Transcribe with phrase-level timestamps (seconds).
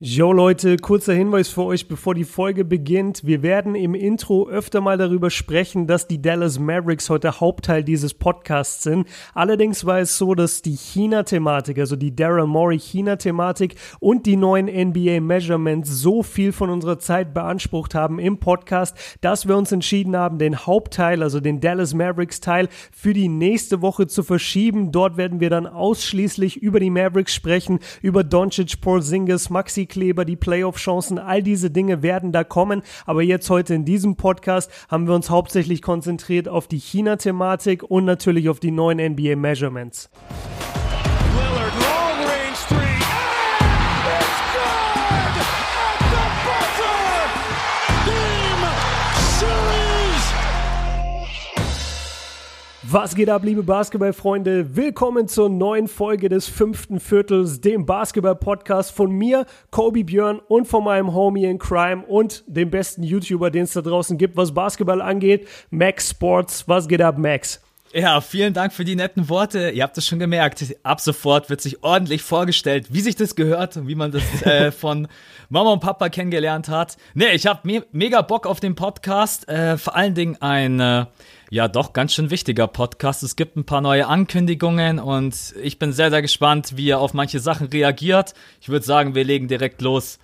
[0.00, 3.26] Jo Leute, kurzer Hinweis für euch, bevor die Folge beginnt.
[3.26, 8.14] Wir werden im Intro öfter mal darüber sprechen, dass die Dallas Mavericks heute Hauptteil dieses
[8.14, 9.08] Podcasts sind.
[9.34, 14.66] Allerdings war es so, dass die China-Thematik, also die Daryl Morey China-Thematik und die neuen
[14.66, 20.16] NBA Measurements so viel von unserer Zeit beansprucht haben im Podcast, dass wir uns entschieden
[20.16, 24.92] haben, den Hauptteil, also den Dallas Mavericks Teil, für die nächste Woche zu verschieben.
[24.92, 30.36] Dort werden wir dann ausschließlich über die Mavericks sprechen, über Doncic, Porzingis, Maxi Kleber, die
[30.36, 32.82] Playoff-Chancen, all diese Dinge werden da kommen.
[33.06, 38.04] Aber jetzt heute in diesem Podcast haben wir uns hauptsächlich konzentriert auf die China-Thematik und
[38.04, 40.10] natürlich auf die neuen NBA-Measurements.
[52.90, 54.74] Was geht ab, liebe Basketballfreunde?
[54.74, 60.84] Willkommen zur neuen Folge des fünften Viertels, dem Basketball-Podcast von mir, Kobe Björn und von
[60.84, 65.02] meinem Homie in Crime und dem besten YouTuber, den es da draußen gibt, was Basketball
[65.02, 66.66] angeht, Max Sports.
[66.66, 67.60] Was geht ab, Max?
[67.94, 69.70] Ja, vielen Dank für die netten Worte.
[69.70, 70.62] Ihr habt es schon gemerkt.
[70.82, 74.70] Ab sofort wird sich ordentlich vorgestellt, wie sich das gehört und wie man das äh,
[74.72, 75.08] von
[75.48, 76.98] Mama und Papa kennengelernt hat.
[77.14, 79.48] Nee, ich habe me mega Bock auf den Podcast.
[79.48, 81.06] Äh, vor allen Dingen ein äh,
[81.50, 83.22] ja doch ganz schön wichtiger Podcast.
[83.22, 87.14] Es gibt ein paar neue Ankündigungen und ich bin sehr, sehr gespannt, wie er auf
[87.14, 88.34] manche Sachen reagiert.
[88.60, 90.18] Ich würde sagen, wir legen direkt los.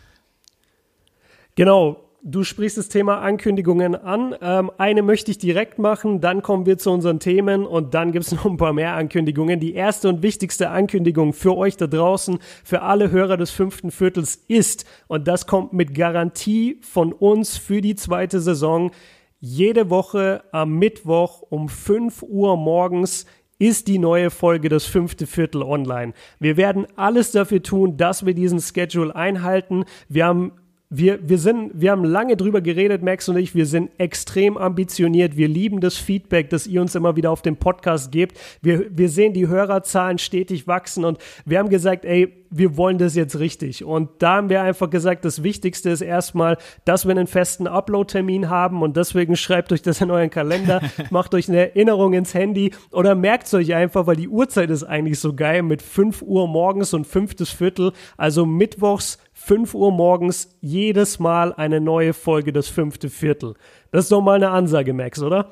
[1.54, 4.34] Genau, Du sprichst das Thema Ankündigungen an.
[4.40, 8.24] Ähm, eine möchte ich direkt machen, dann kommen wir zu unseren Themen und dann gibt
[8.24, 9.60] es noch ein paar mehr Ankündigungen.
[9.60, 14.36] Die erste und wichtigste Ankündigung für euch da draußen, für alle Hörer des fünften Viertels
[14.48, 18.90] ist, und das kommt mit Garantie von uns für die zweite Saison,
[19.38, 23.26] jede Woche am Mittwoch um 5 Uhr morgens
[23.58, 26.14] ist die neue Folge das fünfte Viertel online.
[26.40, 29.84] Wir werden alles dafür tun, dass wir diesen Schedule einhalten.
[30.08, 30.52] Wir haben
[30.96, 33.54] wir, wir, sind, wir haben lange drüber geredet, Max und ich.
[33.54, 35.36] Wir sind extrem ambitioniert.
[35.36, 38.38] Wir lieben das Feedback, das ihr uns immer wieder auf dem Podcast gebt.
[38.62, 43.16] Wir, wir sehen die Hörerzahlen stetig wachsen und wir haben gesagt, ey, wir wollen das
[43.16, 43.84] jetzt richtig.
[43.84, 48.48] Und da haben wir einfach gesagt, das Wichtigste ist erstmal, dass wir einen festen Upload-Termin
[48.48, 50.80] haben und deswegen schreibt euch das in euren Kalender,
[51.10, 54.84] macht euch eine Erinnerung ins Handy oder merkt es euch einfach, weil die Uhrzeit ist
[54.84, 60.56] eigentlich so geil mit 5 Uhr morgens und fünftes Viertel, also mittwochs 5 Uhr morgens
[60.62, 63.56] jedes Mal eine neue Folge das fünfte Viertel.
[63.90, 65.50] Das ist doch mal eine Ansage, Max, oder?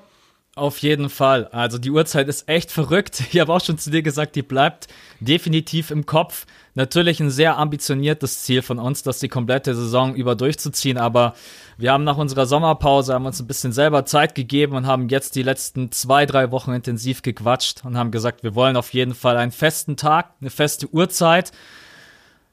[0.54, 1.46] Auf jeden Fall.
[1.48, 3.22] Also die Uhrzeit ist echt verrückt.
[3.32, 4.88] Ich habe auch schon zu dir gesagt, die bleibt
[5.20, 6.46] definitiv im Kopf.
[6.74, 10.96] Natürlich ein sehr ambitioniertes Ziel von uns, das die komplette Saison über durchzuziehen.
[10.96, 11.34] Aber
[11.76, 15.36] wir haben nach unserer Sommerpause haben uns ein bisschen selber Zeit gegeben und haben jetzt
[15.36, 19.36] die letzten zwei, drei Wochen intensiv gequatscht und haben gesagt, wir wollen auf jeden Fall
[19.36, 21.52] einen festen Tag, eine feste Uhrzeit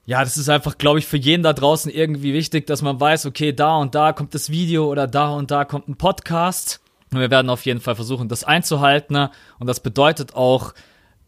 [0.09, 3.27] ja, das ist einfach, glaube ich, für jeden da draußen irgendwie wichtig, dass man weiß,
[3.27, 6.81] okay, da und da kommt das Video oder da und da kommt ein Podcast.
[7.11, 9.29] Und wir werden auf jeden Fall versuchen, das einzuhalten.
[9.59, 10.73] Und das bedeutet auch,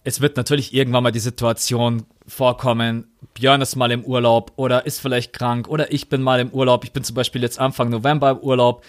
[0.04, 3.06] es wird natürlich irgendwann mal die Situation vorkommen,
[3.36, 6.84] Björn ist mal im Urlaub oder ist vielleicht krank oder ich bin mal im Urlaub.
[6.84, 8.84] Ich bin zum Beispiel jetzt Anfang November im Urlaub.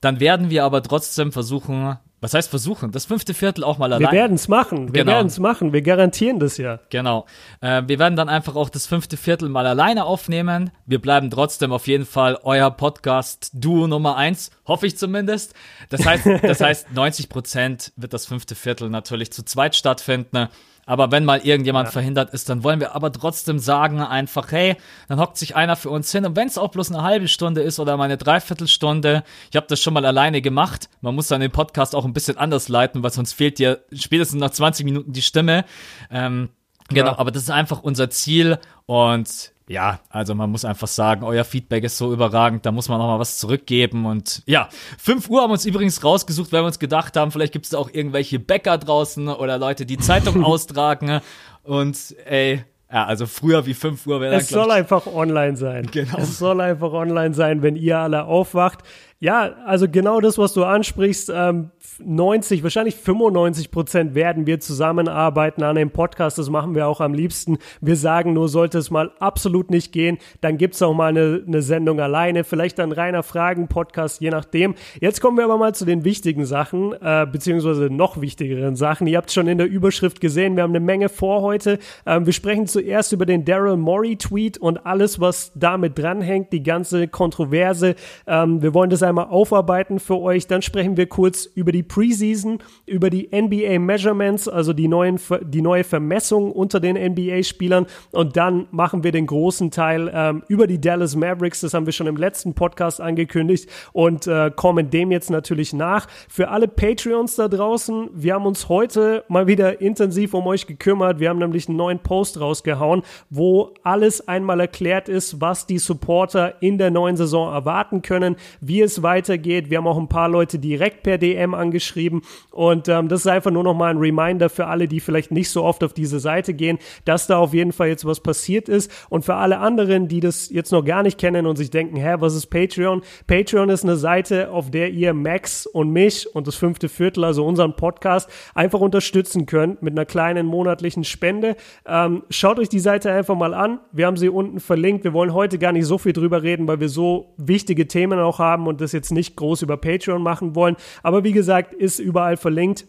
[0.00, 2.92] Dann werden wir aber trotzdem versuchen, was heißt versuchen?
[2.92, 4.12] Das fünfte Viertel auch mal allein.
[4.12, 4.94] Wir werden es machen.
[4.94, 5.16] Wir genau.
[5.16, 5.72] werden es machen.
[5.72, 6.78] Wir garantieren das ja.
[6.88, 7.26] Genau.
[7.60, 10.70] Äh, wir werden dann einfach auch das fünfte Viertel mal alleine aufnehmen.
[10.86, 14.52] Wir bleiben trotzdem auf jeden Fall euer Podcast-Duo Nummer eins.
[14.66, 15.54] Hoffe ich zumindest.
[15.88, 20.46] Das heißt, das heißt, 90 Prozent wird das fünfte Viertel natürlich zu zweit stattfinden.
[20.84, 21.92] Aber wenn mal irgendjemand ja.
[21.92, 24.76] verhindert ist, dann wollen wir aber trotzdem sagen einfach, hey,
[25.08, 26.24] dann hockt sich einer für uns hin.
[26.24, 29.66] Und wenn es auch bloß eine halbe Stunde ist oder mal eine Dreiviertelstunde, ich habe
[29.68, 30.88] das schon mal alleine gemacht.
[31.00, 34.40] Man muss dann den Podcast auch ein bisschen anders leiten, weil sonst fehlt dir spätestens
[34.40, 35.64] nach 20 Minuten die Stimme.
[36.10, 36.48] Ähm,
[36.88, 37.18] Genau, ja.
[37.18, 41.82] aber das ist einfach unser Ziel und ja, also man muss einfach sagen, euer Feedback
[41.84, 44.04] ist so überragend, da muss man noch mal was zurückgeben.
[44.04, 44.68] Und ja,
[44.98, 47.70] 5 Uhr haben wir uns übrigens rausgesucht, weil wir uns gedacht haben, vielleicht gibt es
[47.70, 51.20] da auch irgendwelche Bäcker draußen oder Leute, die Zeitung austragen.
[51.64, 55.88] Und ey, ja, also früher wie 5 Uhr wäre Es soll einfach online sein.
[55.90, 56.18] Genau.
[56.18, 58.80] Es soll einfach online sein, wenn ihr alle aufwacht.
[59.22, 61.70] Ja, also genau das, was du ansprichst, ähm,
[62.04, 66.38] 90, wahrscheinlich 95 Prozent werden wir zusammenarbeiten an dem Podcast.
[66.38, 67.58] Das machen wir auch am liebsten.
[67.80, 71.62] Wir sagen nur, sollte es mal absolut nicht gehen, dann gibt's auch mal eine, eine
[71.62, 74.74] Sendung alleine, vielleicht ein reiner Fragen-Podcast, je nachdem.
[75.00, 79.06] Jetzt kommen wir aber mal zu den wichtigen Sachen, äh, beziehungsweise noch wichtigeren Sachen.
[79.06, 81.78] Ihr habt schon in der Überschrift gesehen, wir haben eine Menge vor heute.
[82.06, 87.06] Ähm, wir sprechen zuerst über den Daryl Morey-Tweet und alles, was damit dranhängt, die ganze
[87.06, 87.94] Kontroverse.
[88.26, 90.46] Ähm, wir wollen das einmal aufarbeiten für euch.
[90.46, 95.62] Dann sprechen wir kurz über die Preseason, über die NBA Measurements, also die, neuen, die
[95.62, 97.86] neue Vermessung unter den NBA-Spielern.
[98.10, 101.60] Und dann machen wir den großen Teil ähm, über die Dallas Mavericks.
[101.60, 106.08] Das haben wir schon im letzten Podcast angekündigt und äh, kommen dem jetzt natürlich nach.
[106.28, 111.20] Für alle Patreons da draußen, wir haben uns heute mal wieder intensiv um euch gekümmert.
[111.20, 116.62] Wir haben nämlich einen neuen Post rausgehauen, wo alles einmal erklärt ist, was die Supporter
[116.62, 119.70] in der neuen Saison erwarten können, wie es weitergeht.
[119.70, 123.50] Wir haben auch ein paar Leute direkt per DM angeschrieben und ähm, das ist einfach
[123.50, 126.54] nur noch mal ein Reminder für alle, die vielleicht nicht so oft auf diese Seite
[126.54, 130.20] gehen, dass da auf jeden Fall jetzt was passiert ist und für alle anderen, die
[130.20, 133.02] das jetzt noch gar nicht kennen und sich denken, hä, was ist Patreon?
[133.26, 137.44] Patreon ist eine Seite, auf der ihr Max und mich und das fünfte Viertel, also
[137.44, 141.56] unseren Podcast, einfach unterstützen könnt mit einer kleinen monatlichen Spende.
[141.86, 143.80] Ähm, schaut euch die Seite einfach mal an.
[143.92, 145.04] Wir haben sie unten verlinkt.
[145.04, 148.38] Wir wollen heute gar nicht so viel drüber reden, weil wir so wichtige Themen auch
[148.38, 150.76] haben und das jetzt nicht groß über Patreon machen wollen.
[151.02, 152.86] Aber wie gesagt, ist überall verlinkt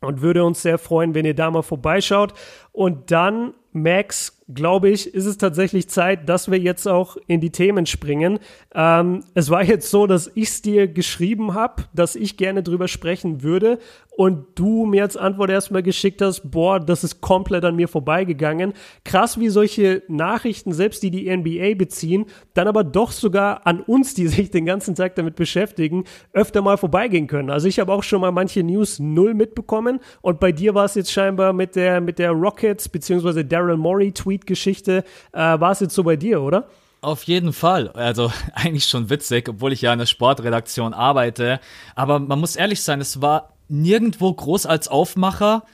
[0.00, 2.34] und würde uns sehr freuen, wenn ihr da mal vorbeischaut.
[2.72, 7.50] Und dann, Max, glaube ich, ist es tatsächlich Zeit, dass wir jetzt auch in die
[7.50, 8.38] Themen springen.
[8.74, 12.88] Ähm, es war jetzt so, dass ich es dir geschrieben habe, dass ich gerne drüber
[12.88, 13.78] sprechen würde
[14.18, 18.72] und du mir als Antwort erstmal geschickt hast, boah, das ist komplett an mir vorbeigegangen.
[19.04, 24.14] Krass, wie solche Nachrichten, selbst die die NBA beziehen, dann aber doch sogar an uns,
[24.14, 26.02] die sich den ganzen Tag damit beschäftigen,
[26.32, 27.48] öfter mal vorbeigehen können.
[27.48, 30.96] Also ich habe auch schon mal manche News null mitbekommen und bei dir war es
[30.96, 35.04] jetzt scheinbar mit der, mit der Rockets beziehungsweise Daryl Morey Tweet Tweet-Geschichte.
[35.32, 36.68] Äh, war es jetzt so bei dir, oder?
[37.00, 37.90] Auf jeden Fall.
[37.90, 41.60] Also eigentlich schon witzig, obwohl ich ja in der Sportredaktion arbeite.
[41.94, 45.64] Aber man muss ehrlich sein, es war nirgendwo groß als Aufmacher.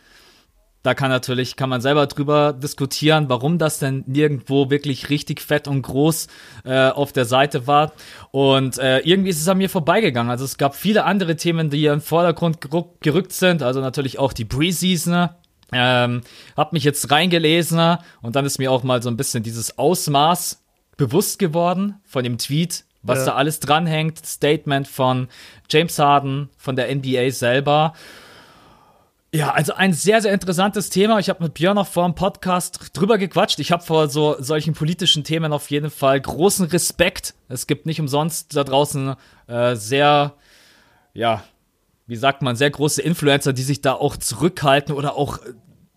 [0.83, 5.67] Da kann natürlich, kann man selber drüber diskutieren, warum das denn nirgendwo wirklich richtig fett
[5.67, 6.27] und groß
[6.67, 7.93] äh, auf der Seite war.
[8.33, 10.31] Und äh, irgendwie ist es an mir vorbeigegangen.
[10.31, 12.59] Also es gab viele andere Themen, die hier im Vordergrund
[13.01, 13.63] gerückt sind.
[13.63, 15.31] Also natürlich auch die Preseason,
[15.75, 16.23] ähm,
[16.57, 20.63] hab mich jetzt reingelesen und dann ist mir auch mal so ein bisschen dieses Ausmaß
[20.97, 23.27] bewusst geworden von dem Tweet, was ja.
[23.27, 24.25] da alles dranhängt.
[24.25, 25.29] Statement von
[25.69, 27.95] James Harden, von der NBA selber.
[29.35, 31.19] Ja, also ein sehr, sehr interessantes Thema.
[31.19, 33.59] Ich habe mit Björn auch vor dem Podcast drüber gequatscht.
[33.59, 37.35] Ich habe vor so solchen politischen Themen auf jeden Fall großen Respekt.
[37.49, 39.17] Es gibt nicht umsonst da draußen
[39.49, 40.35] äh, sehr,
[41.15, 41.43] ja,
[42.07, 45.39] wie sagt man, sehr große Influencer, die sich da auch zurückhalten oder auch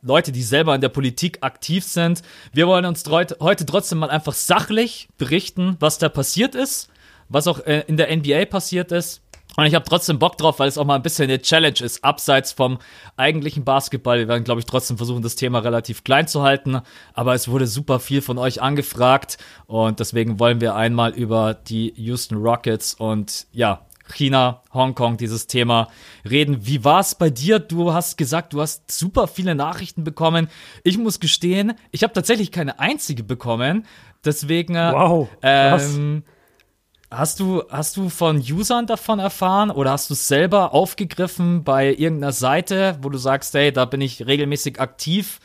[0.08, 2.22] Leute, die selber in der Politik aktiv sind.
[2.54, 6.90] Wir wollen uns heute trotzdem mal einfach sachlich berichten, was da passiert ist,
[7.30, 9.22] was auch äh, in der NBA passiert ist.
[9.58, 12.04] Und ich habe trotzdem Bock drauf, weil es auch mal ein bisschen eine Challenge ist,
[12.04, 12.78] abseits vom
[13.16, 14.20] eigentlichen Basketball.
[14.20, 16.82] Wir werden, glaube ich, trotzdem versuchen, das Thema relativ klein zu halten.
[17.14, 19.40] Aber es wurde super viel von euch angefragt.
[19.66, 25.90] Und deswegen wollen wir einmal über die Houston Rockets und ja, China, Hongkong, dieses Thema
[26.30, 26.66] reden.
[26.66, 27.60] Wie war es bei dir?
[27.60, 30.48] Du hast gesagt, du hast super viele Nachrichten bekommen.
[30.84, 33.86] Ich muss gestehen, ich habe tatsächlich keine einzige bekommen.
[34.26, 34.76] Deswegen.
[34.76, 35.28] Äh, wow.
[35.42, 36.24] Ähm,
[37.10, 41.94] Hast du, hast du von Usern davon erfahren oder hast du es selber aufgegriffen bei
[41.94, 45.40] irgendeiner Seite, wo du sagst, hey, da bin ich regelmäßig aktiv?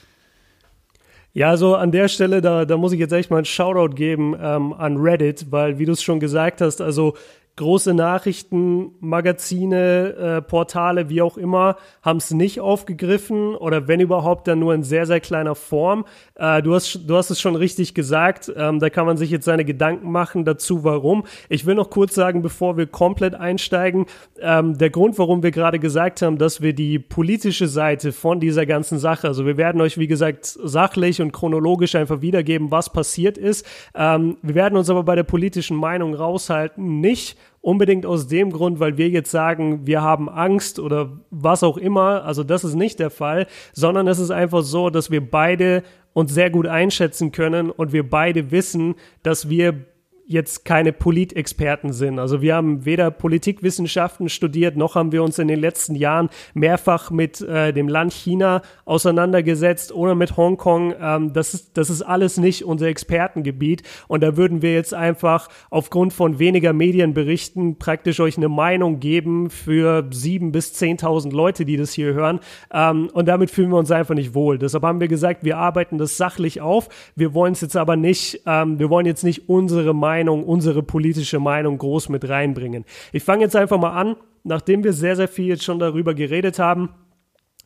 [1.32, 4.34] Ja, also an der Stelle, da, da muss ich jetzt echt mal einen Shoutout geben
[4.40, 7.16] ähm, an Reddit, weil, wie du es schon gesagt hast, also
[7.56, 14.48] große Nachrichten, Magazine, äh, Portale, wie auch immer, haben es nicht aufgegriffen oder wenn überhaupt,
[14.48, 16.06] dann nur in sehr, sehr kleiner Form.
[16.34, 19.44] Äh, du, hast, du hast es schon richtig gesagt, ähm, da kann man sich jetzt
[19.44, 21.24] seine Gedanken machen dazu, warum.
[21.50, 24.06] Ich will noch kurz sagen, bevor wir komplett einsteigen,
[24.40, 28.64] ähm, der Grund, warum wir gerade gesagt haben, dass wir die politische Seite von dieser
[28.64, 33.36] ganzen Sache, also wir werden euch, wie gesagt, sachlich und chronologisch einfach wiedergeben, was passiert
[33.36, 33.66] ist.
[33.94, 38.80] Ähm, wir werden uns aber bei der politischen Meinung raushalten, nicht unbedingt aus dem Grund,
[38.80, 42.24] weil wir jetzt sagen, wir haben Angst oder was auch immer.
[42.24, 46.34] Also das ist nicht der Fall, sondern es ist einfach so, dass wir beide uns
[46.34, 49.86] sehr gut einschätzen können und wir beide wissen, dass wir
[50.32, 52.18] jetzt keine Politexperten sind.
[52.18, 57.10] Also wir haben weder Politikwissenschaften studiert, noch haben wir uns in den letzten Jahren mehrfach
[57.10, 60.94] mit äh, dem Land China auseinandergesetzt oder mit Hongkong.
[61.00, 63.82] Ähm, das, ist, das ist alles nicht unser Expertengebiet.
[64.08, 69.50] Und da würden wir jetzt einfach aufgrund von weniger Medienberichten praktisch euch eine Meinung geben
[69.50, 72.40] für sieben bis zehntausend Leute, die das hier hören.
[72.72, 74.58] Ähm, und damit fühlen wir uns einfach nicht wohl.
[74.58, 76.88] Deshalb haben wir gesagt, wir arbeiten das sachlich auf.
[77.14, 80.84] Wir wollen es jetzt aber nicht, ähm, wir wollen jetzt nicht unsere Meinung Meinung, unsere
[80.84, 82.84] politische Meinung groß mit reinbringen.
[83.12, 84.14] Ich fange jetzt einfach mal an,
[84.44, 86.90] nachdem wir sehr, sehr viel jetzt schon darüber geredet haben.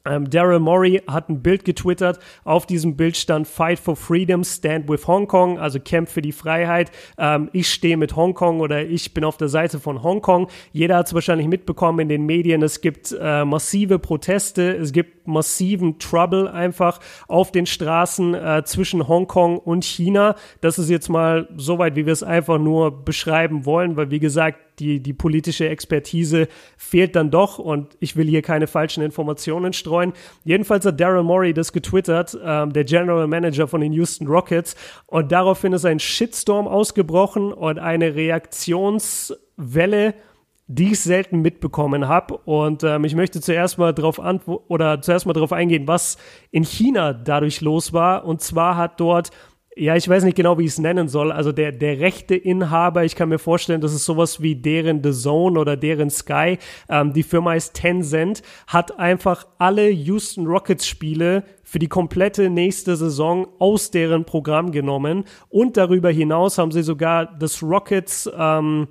[0.06, 2.18] Ähm, Daryl Morey hat ein Bild getwittert.
[2.44, 6.32] Auf diesem Bild stand Fight for Freedom, Stand with Hong Kong, also Kämpf für die
[6.32, 6.90] Freiheit.
[7.18, 10.48] Ähm, ich stehe mit Hongkong oder ich bin auf der Seite von Hongkong.
[10.72, 12.62] Jeder hat es wahrscheinlich mitbekommen in den Medien.
[12.62, 19.08] Es gibt äh, massive Proteste, es gibt massiven Trouble einfach auf den Straßen äh, zwischen
[19.08, 20.36] Hongkong und China.
[20.60, 24.58] Das ist jetzt mal soweit, wie wir es einfach nur beschreiben wollen, weil wie gesagt,
[24.78, 30.12] die, die politische Expertise fehlt dann doch und ich will hier keine falschen Informationen streuen.
[30.44, 35.32] Jedenfalls hat Daryl Morey das getwittert, ähm, der General Manager von den Houston Rockets und
[35.32, 40.14] daraufhin ist ein Shitstorm ausgebrochen und eine Reaktionswelle
[40.68, 42.38] die ich selten mitbekommen habe.
[42.38, 44.20] Und ähm, ich möchte zuerst mal darauf
[44.68, 46.16] oder zuerst mal darauf eingehen, was
[46.50, 48.24] in China dadurch los war.
[48.24, 49.30] Und zwar hat dort
[49.78, 51.30] ja, ich weiß nicht genau, wie ich es nennen soll.
[51.30, 55.12] Also der, der rechte Inhaber, ich kann mir vorstellen, das ist sowas wie deren The
[55.12, 56.56] Zone oder deren Sky.
[56.88, 62.96] Ähm, die Firma ist Tencent, hat einfach alle Houston Rockets Spiele für die komplette nächste
[62.96, 65.24] Saison aus deren Programm genommen.
[65.50, 68.88] Und darüber hinaus haben sie sogar das Rockets, ähm,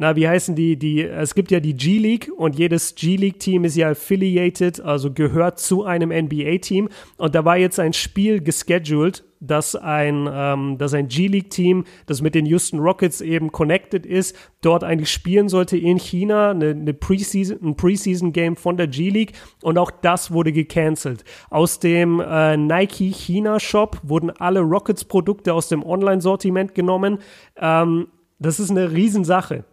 [0.00, 3.90] na, wie heißen die, die, es gibt ja die G-League und jedes G-League-Team ist ja
[3.90, 6.88] affiliated, also gehört zu einem NBA-Team.
[7.18, 12.34] Und da war jetzt ein Spiel gescheduled, dass ein, ähm, dass ein G-League-Team, das mit
[12.34, 17.58] den Houston Rockets eben connected ist, dort eigentlich spielen sollte in China, eine, eine Preseason,
[17.62, 21.24] ein Preseason-Game von der G-League und auch das wurde gecancelt.
[21.50, 27.18] Aus dem äh, Nike China-Shop wurden alle Rockets-Produkte aus dem Online-Sortiment genommen.
[27.60, 28.06] Ähm,
[28.38, 29.66] das ist eine Riesensache.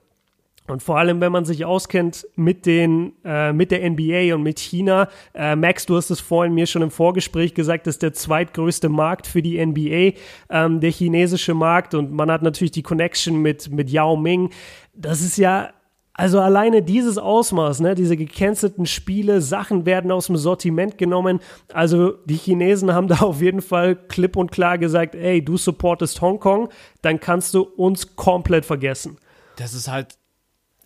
[0.67, 4.59] Und vor allem, wenn man sich auskennt mit den, äh, mit der NBA und mit
[4.59, 8.13] China, äh, Max, du hast es vorhin mir schon im Vorgespräch gesagt, das ist der
[8.13, 10.17] zweitgrößte Markt für die NBA,
[10.49, 11.93] ähm, der chinesische Markt.
[11.93, 14.51] Und man hat natürlich die Connection mit, mit Yao Ming.
[14.93, 15.69] Das ist ja,
[16.17, 21.39] also alleine dieses Ausmaß, ne, diese gecancelten Spiele, Sachen werden aus dem Sortiment genommen.
[21.71, 26.19] Also die Chinesen haben da auf jeden Fall klipp und klar gesagt, ey, du supportest
[26.19, 26.69] Hongkong,
[27.03, 29.17] dann kannst du uns komplett vergessen.
[29.57, 30.16] Das ist halt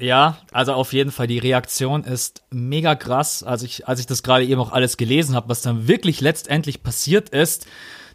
[0.02, 3.44] ja, also auf jeden Fall, die Reaktion ist mega krass.
[3.44, 6.82] Also ich, als ich das gerade eben auch alles gelesen habe, was dann wirklich letztendlich
[6.82, 7.68] passiert ist,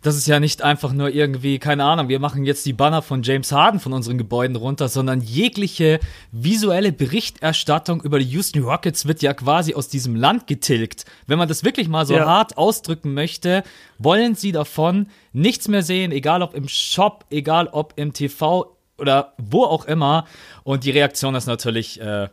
[0.02, 3.23] das ist ja nicht einfach nur irgendwie, keine Ahnung, wir machen jetzt die Banner von
[3.23, 6.00] James Harden von unseren Gebäuden runter, sondern jegliche
[6.33, 11.07] visuelle Berichterstattung über die Houston Rockets wird ja quasi aus diesem Land getilgt.
[11.26, 12.26] Wenn man das wirklich mal so ja.
[12.26, 13.62] hart ausdrücken möchte,
[13.99, 19.35] wollen sie davon nichts mehr sehen, egal ob im Shop, egal ob im TV, oder
[19.38, 20.26] wo auch immer.
[20.62, 22.29] Und die Reaktion ist natürlich äh,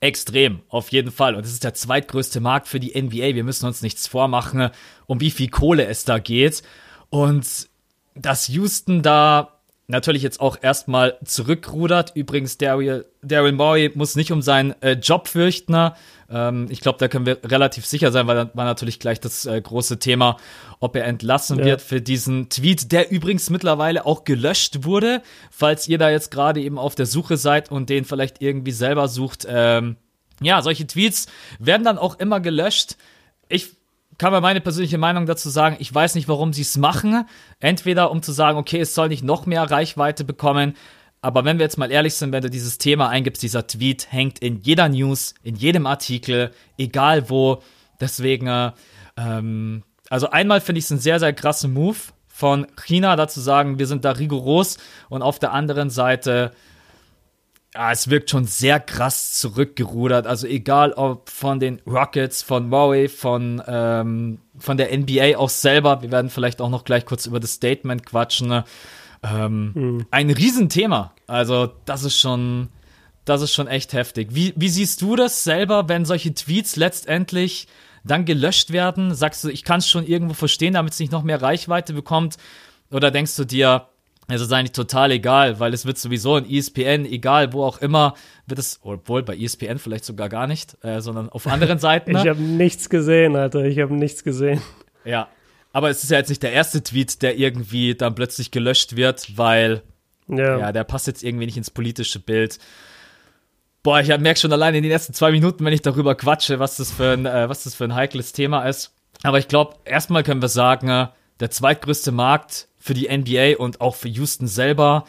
[0.00, 1.34] extrem, auf jeden Fall.
[1.34, 3.34] Und es ist der zweitgrößte Markt für die NBA.
[3.34, 4.70] Wir müssen uns nichts vormachen,
[5.06, 6.62] um wie viel Kohle es da geht.
[7.08, 7.68] Und
[8.14, 9.53] dass Houston da
[9.86, 12.12] natürlich jetzt auch erstmal zurückrudert.
[12.14, 15.90] Übrigens, Daryl, Daryl Morey muss nicht um seinen äh, Job fürchten.
[16.30, 19.44] Ähm, ich glaube, da können wir relativ sicher sein, weil da war natürlich gleich das
[19.44, 20.38] äh, große Thema,
[20.80, 21.64] ob er entlassen ja.
[21.66, 25.22] wird für diesen Tweet, der übrigens mittlerweile auch gelöscht wurde.
[25.50, 29.08] Falls ihr da jetzt gerade eben auf der Suche seid und den vielleicht irgendwie selber
[29.08, 29.46] sucht.
[29.48, 29.96] Ähm,
[30.40, 31.26] ja, solche Tweets
[31.58, 32.96] werden dann auch immer gelöscht.
[33.48, 33.76] Ich
[34.18, 37.26] kann man meine persönliche Meinung dazu sagen, ich weiß nicht, warum sie es machen.
[37.60, 40.74] Entweder um zu sagen, okay, es soll nicht noch mehr Reichweite bekommen.
[41.20, 44.40] Aber wenn wir jetzt mal ehrlich sind, wenn du dieses Thema eingibst, dieser Tweet hängt
[44.40, 47.62] in jeder News, in jedem Artikel, egal wo.
[48.00, 48.72] Deswegen, äh,
[49.16, 51.96] ähm, also einmal finde ich es ein sehr, sehr krasser Move
[52.28, 54.76] von China, da zu sagen, wir sind da rigoros.
[55.08, 56.52] Und auf der anderen Seite
[57.74, 60.26] ja, es wirkt schon sehr krass zurückgerudert.
[60.26, 66.00] Also egal ob von den Rockets, von Murray, von, ähm, von der NBA auch selber.
[66.00, 68.48] Wir werden vielleicht auch noch gleich kurz über das Statement quatschen.
[68.48, 68.64] Ne?
[69.24, 70.06] Ähm, mhm.
[70.12, 71.12] Ein Riesenthema.
[71.26, 72.68] Also das ist schon,
[73.24, 74.28] das ist schon echt heftig.
[74.30, 77.66] Wie, wie siehst du das selber, wenn solche Tweets letztendlich
[78.04, 79.14] dann gelöscht werden?
[79.16, 82.36] Sagst du, ich kann es schon irgendwo verstehen, damit es nicht noch mehr Reichweite bekommt?
[82.92, 83.88] Oder denkst du dir,
[84.28, 88.14] es ist eigentlich total egal, weil es wird sowieso in ESPN, egal wo auch immer,
[88.46, 92.16] wird es, obwohl bei ESPN vielleicht sogar gar nicht, äh, sondern auf anderen Seiten.
[92.16, 94.62] ich habe nichts gesehen, Alter, ich habe nichts gesehen.
[95.04, 95.28] Ja,
[95.72, 99.36] aber es ist ja jetzt nicht der erste Tweet, der irgendwie dann plötzlich gelöscht wird,
[99.36, 99.82] weil
[100.28, 102.58] ja, ja der passt jetzt irgendwie nicht ins politische Bild.
[103.82, 106.76] Boah, ich merke schon allein in den ersten zwei Minuten, wenn ich darüber quatsche, was
[106.78, 108.94] das für ein, äh, was das für ein heikles Thema ist.
[109.22, 111.08] Aber ich glaube, erstmal können wir sagen, äh,
[111.40, 115.06] der zweitgrößte Markt für die NBA und auch für Houston selber.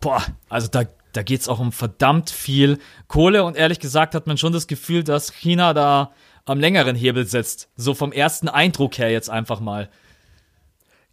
[0.00, 4.26] Boah, also da, da geht es auch um verdammt viel Kohle und ehrlich gesagt hat
[4.26, 6.10] man schon das Gefühl, dass China da
[6.46, 7.68] am längeren Hebel sitzt.
[7.76, 9.88] So vom ersten Eindruck her jetzt einfach mal.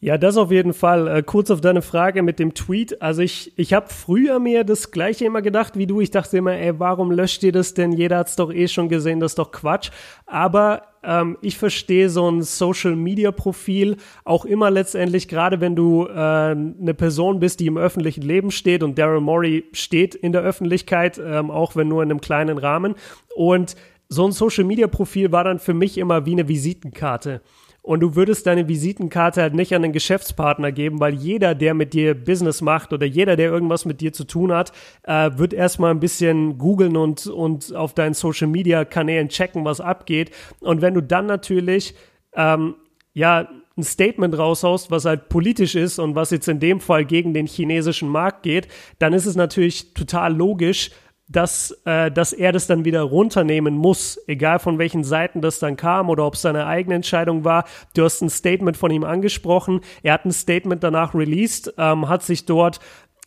[0.03, 1.07] Ja, das auf jeden Fall.
[1.07, 3.01] Äh, kurz auf deine Frage mit dem Tweet.
[3.01, 6.01] Also ich, ich habe früher mir das gleiche immer gedacht wie du.
[6.01, 7.93] Ich dachte immer, ey, warum löscht ihr das denn?
[7.93, 9.91] Jeder hat's doch eh schon gesehen, das ist doch Quatsch.
[10.25, 13.95] Aber ähm, ich verstehe so ein Social-Media-Profil
[14.25, 18.83] auch immer letztendlich, gerade wenn du äh, eine Person bist, die im öffentlichen Leben steht
[18.83, 22.95] und Daryl Morey steht in der Öffentlichkeit, ähm, auch wenn nur in einem kleinen Rahmen.
[23.37, 23.77] Und
[24.09, 27.39] so ein Social-Media-Profil war dann für mich immer wie eine Visitenkarte
[27.83, 31.93] und du würdest deine Visitenkarte halt nicht an den Geschäftspartner geben, weil jeder, der mit
[31.93, 34.71] dir Business macht oder jeder, der irgendwas mit dir zu tun hat,
[35.03, 39.81] äh, wird erstmal ein bisschen googeln und, und auf deinen Social Media Kanälen checken, was
[39.81, 40.31] abgeht.
[40.61, 41.93] Und wenn du dann natürlich,
[42.35, 42.75] ähm,
[43.13, 47.33] ja, ein Statement raushaust, was halt politisch ist und was jetzt in dem Fall gegen
[47.33, 48.67] den chinesischen Markt geht,
[48.99, 50.91] dann ist es natürlich total logisch,
[51.27, 55.77] dass, äh, dass er das dann wieder runternehmen muss, egal von welchen Seiten das dann
[55.77, 57.65] kam oder ob es seine eigene Entscheidung war.
[57.95, 59.81] Du hast ein Statement von ihm angesprochen.
[60.03, 62.79] Er hat ein Statement danach released, ähm, hat sich dort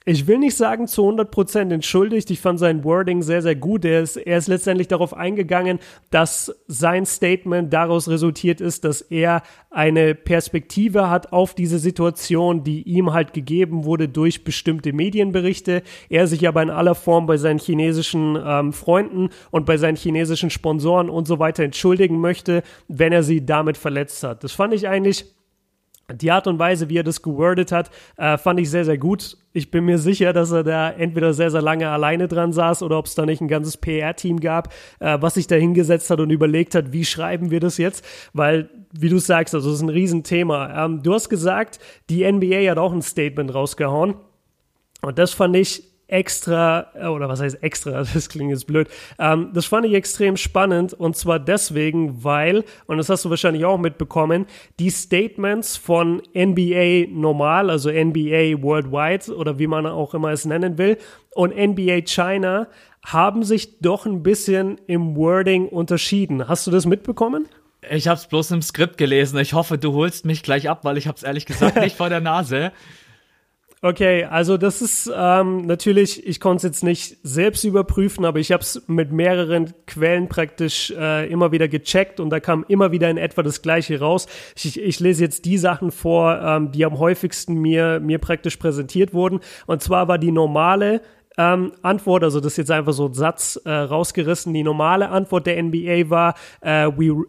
[0.08, 2.30] ich will nicht sagen zu 100% entschuldigt.
[2.30, 3.84] Ich fand sein Wording sehr, sehr gut.
[3.84, 9.42] Er ist, er ist letztendlich darauf eingegangen, dass sein Statement daraus resultiert ist, dass er
[9.68, 15.82] eine Perspektive hat auf diese Situation, die ihm halt gegeben wurde durch bestimmte Medienberichte.
[16.08, 20.50] Er sich aber in aller Form bei seinen chinesischen ähm, Freunden und bei seinen chinesischen
[20.50, 24.44] Sponsoren und so weiter entschuldigen möchte, wenn er sie damit verletzt hat.
[24.44, 25.35] Das fand ich eigentlich
[26.12, 29.36] die Art und Weise, wie er das gewordet hat, äh, fand ich sehr, sehr gut.
[29.52, 32.98] Ich bin mir sicher, dass er da entweder sehr, sehr lange alleine dran saß oder
[32.98, 36.30] ob es da nicht ein ganzes PR-Team gab, äh, was sich da hingesetzt hat und
[36.30, 38.04] überlegt hat, wie schreiben wir das jetzt?
[38.32, 40.84] Weil, wie du sagst, also das ist ein Riesenthema.
[40.84, 44.14] Ähm, du hast gesagt, die NBA hat auch ein Statement rausgehauen.
[45.02, 49.50] Und das fand ich extra, äh, oder was heißt extra, das klingt jetzt blöd, ähm,
[49.52, 53.78] das fand ich extrem spannend und zwar deswegen, weil, und das hast du wahrscheinlich auch
[53.78, 54.46] mitbekommen,
[54.78, 60.78] die Statements von NBA normal, also NBA worldwide oder wie man auch immer es nennen
[60.78, 60.98] will,
[61.34, 62.68] und NBA China
[63.04, 66.48] haben sich doch ein bisschen im Wording unterschieden.
[66.48, 67.46] Hast du das mitbekommen?
[67.88, 69.38] Ich habe es bloß im Skript gelesen.
[69.38, 72.08] Ich hoffe, du holst mich gleich ab, weil ich habe es ehrlich gesagt nicht vor
[72.08, 72.72] der Nase.
[73.86, 78.50] Okay, also das ist ähm, natürlich, ich konnte es jetzt nicht selbst überprüfen, aber ich
[78.50, 83.08] habe es mit mehreren Quellen praktisch äh, immer wieder gecheckt und da kam immer wieder
[83.08, 84.26] in etwa das Gleiche raus.
[84.56, 89.14] Ich, ich lese jetzt die Sachen vor, ähm, die am häufigsten mir, mir praktisch präsentiert
[89.14, 89.38] wurden.
[89.66, 91.00] Und zwar war die normale
[91.38, 95.46] ähm, Antwort, also das ist jetzt einfach so ein Satz äh, rausgerissen, die normale Antwort
[95.46, 97.24] der NBA war, äh, we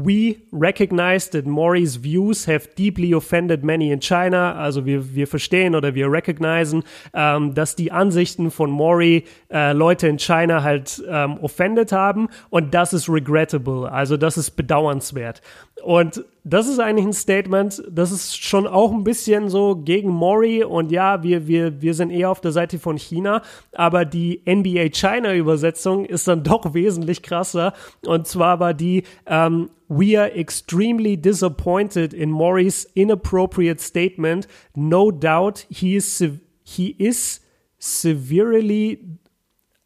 [0.00, 4.54] We recognize that Maury's views have deeply offended many in China.
[4.54, 6.84] Also wir, wir verstehen oder wir recognizen,
[7.14, 12.74] ähm, dass die Ansichten von Maury äh, Leute in China halt ähm, offended haben und
[12.74, 13.90] das ist regrettable.
[13.90, 15.42] Also das ist bedauernswert.
[15.82, 20.64] Und das ist eigentlich ein Statement, das ist schon auch ein bisschen so gegen Mori
[20.64, 24.88] und ja, wir, wir, wir sind eher auf der Seite von China, aber die NBA
[24.90, 27.74] China Übersetzung ist dann doch wesentlich krasser
[28.06, 34.46] und zwar war die ähm, We are extremely disappointed in Mori's inappropriate statement.
[34.76, 36.22] No doubt he is
[36.62, 37.40] he is
[37.78, 39.18] severely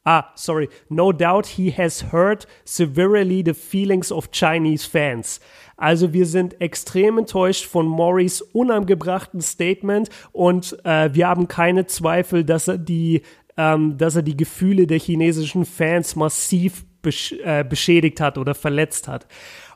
[0.05, 0.69] Ah, sorry.
[0.91, 5.39] No doubt he has hurt severely the feelings of Chinese fans.
[5.77, 12.45] Also wir sind extrem enttäuscht von Morris unangebrachten Statement und äh, wir haben keine Zweifel,
[12.45, 13.23] dass er die,
[13.57, 19.07] ähm, dass er die Gefühle der chinesischen Fans massiv besch äh, beschädigt hat oder verletzt
[19.07, 19.27] hat.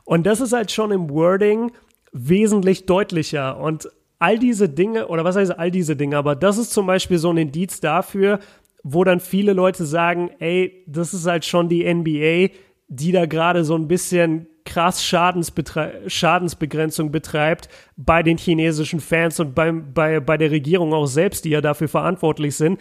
[0.07, 1.73] Und das ist halt schon im Wording
[2.13, 3.59] wesentlich deutlicher.
[3.59, 3.89] Und
[4.19, 7.29] all diese Dinge, oder was heißt all diese Dinge, aber das ist zum Beispiel so
[7.29, 8.39] ein Indiz dafür,
[8.83, 12.53] wo dann viele Leute sagen, ey, das ist halt schon die NBA,
[12.87, 17.67] die da gerade so ein bisschen krass Schadensbegrenzung betreibt
[17.97, 21.89] bei den chinesischen Fans und bei, bei, bei der Regierung auch selbst, die ja dafür
[21.89, 22.79] verantwortlich sind,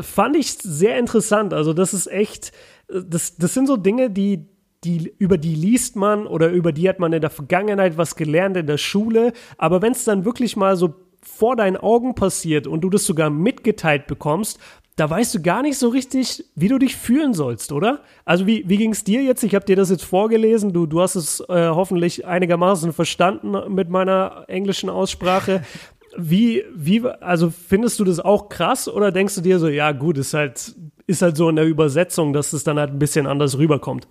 [0.00, 1.54] fand ich sehr interessant.
[1.54, 2.50] Also das ist echt,
[2.88, 4.48] das, das sind so Dinge, die,
[4.84, 8.56] die, über die liest man oder über die hat man in der Vergangenheit was gelernt
[8.56, 9.32] in der Schule.
[9.58, 13.30] Aber wenn es dann wirklich mal so vor deinen Augen passiert und du das sogar
[13.30, 14.60] mitgeteilt bekommst,
[14.96, 18.00] da weißt du gar nicht so richtig, wie du dich fühlen sollst, oder?
[18.24, 19.42] Also wie, wie ging es dir jetzt?
[19.44, 23.90] Ich habe dir das jetzt vorgelesen, du, du hast es äh, hoffentlich einigermaßen verstanden mit
[23.90, 25.62] meiner englischen Aussprache.
[26.18, 30.16] Wie, wie, also findest du das auch krass oder denkst du dir so, ja gut,
[30.16, 30.74] ist halt,
[31.06, 34.08] ist halt so in der Übersetzung, dass es dann halt ein bisschen anders rüberkommt?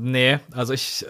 [0.00, 1.04] Nee, also ich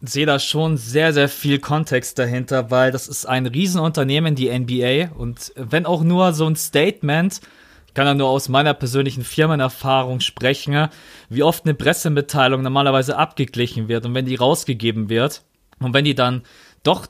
[0.00, 5.10] sehe da schon sehr, sehr viel Kontext dahinter, weil das ist ein Riesenunternehmen, die NBA,
[5.16, 7.40] und wenn auch nur so ein Statement,
[7.88, 10.88] ich kann ja nur aus meiner persönlichen Firmenerfahrung sprechen,
[11.30, 15.42] wie oft eine Pressemitteilung normalerweise abgeglichen wird und wenn die rausgegeben wird
[15.80, 16.42] und wenn die dann
[16.84, 17.08] doch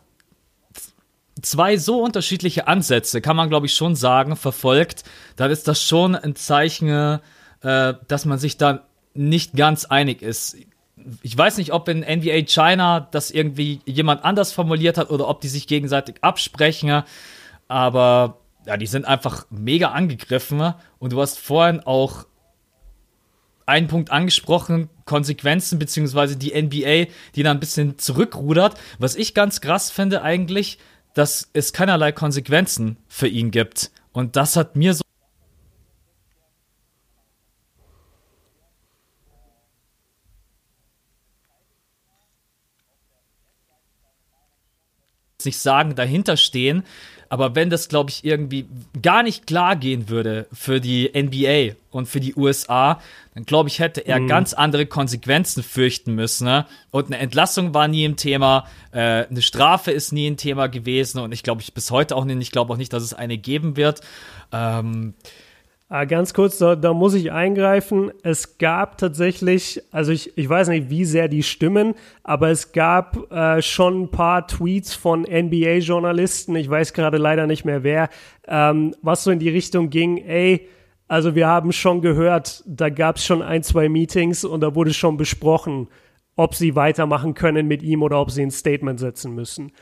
[1.42, 5.04] zwei so unterschiedliche Ansätze, kann man glaube ich schon sagen, verfolgt,
[5.36, 7.20] dann ist das schon ein Zeichen,
[7.60, 10.56] äh, dass man sich da nicht ganz einig ist.
[11.22, 15.40] Ich weiß nicht, ob in NBA China das irgendwie jemand anders formuliert hat oder ob
[15.40, 17.02] die sich gegenseitig absprechen,
[17.68, 22.26] aber ja, die sind einfach mega angegriffen und du hast vorhin auch
[23.66, 28.74] einen Punkt angesprochen, Konsequenzen, beziehungsweise die NBA, die da ein bisschen zurückrudert.
[28.98, 30.78] Was ich ganz krass finde eigentlich,
[31.14, 33.90] dass es keinerlei Konsequenzen für ihn gibt.
[34.12, 35.01] Und das hat mir so
[45.44, 46.84] nicht sagen, dahinter stehen.
[47.32, 48.66] Aber wenn das, glaube ich, irgendwie
[49.00, 53.00] gar nicht klar gehen würde für die NBA und für die USA,
[53.34, 54.28] dann glaube ich, hätte er mhm.
[54.28, 56.44] ganz andere Konsequenzen fürchten müssen.
[56.44, 56.66] Ne?
[56.90, 61.20] Und eine Entlassung war nie ein Thema, äh, eine Strafe ist nie ein Thema gewesen
[61.20, 62.36] und ich glaube ich bis heute auch nicht.
[62.42, 64.02] Ich glaube auch nicht, dass es eine geben wird.
[64.52, 65.14] Ähm,
[66.06, 68.12] ganz kurz, da, da, muss ich eingreifen.
[68.22, 73.30] Es gab tatsächlich, also ich, ich weiß nicht, wie sehr die stimmen, aber es gab
[73.30, 78.08] äh, schon ein paar Tweets von NBA-Journalisten, ich weiß gerade leider nicht mehr wer,
[78.48, 80.66] ähm, was so in die Richtung ging, ey,
[81.08, 84.94] also wir haben schon gehört, da gab es schon ein, zwei Meetings und da wurde
[84.94, 85.88] schon besprochen,
[86.36, 89.72] ob sie weitermachen können mit ihm oder ob sie ein Statement setzen müssen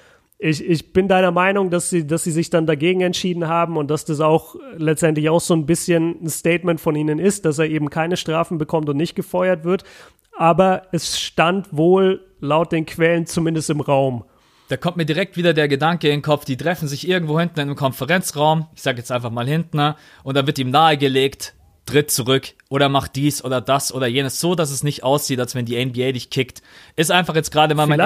[0.43, 3.91] ich, ich bin deiner Meinung, dass sie, dass sie sich dann dagegen entschieden haben und
[3.91, 7.67] dass das auch letztendlich auch so ein bisschen ein Statement von ihnen ist, dass er
[7.67, 9.85] eben keine Strafen bekommt und nicht gefeuert wird.
[10.37, 14.25] Aber es stand wohl laut den Quellen zumindest im Raum.
[14.69, 17.61] Da kommt mir direkt wieder der Gedanke in den Kopf, die treffen sich irgendwo hinten
[17.61, 19.97] in einem Konferenzraum, ich sage jetzt einfach mal hinten, ne?
[20.23, 21.55] und da wird ihm nahegelegt,
[21.87, 25.55] tritt zurück oder macht dies oder das oder jenes, so dass es nicht aussieht, als
[25.55, 26.63] wenn die NBA dich kickt.
[26.97, 27.99] Ist einfach jetzt gerade mal mein,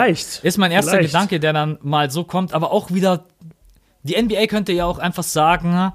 [0.43, 1.13] ist mein erster Vielleicht.
[1.13, 3.25] Gedanke, der dann mal so kommt, aber auch wieder,
[4.03, 5.93] die NBA könnte ja auch einfach sagen,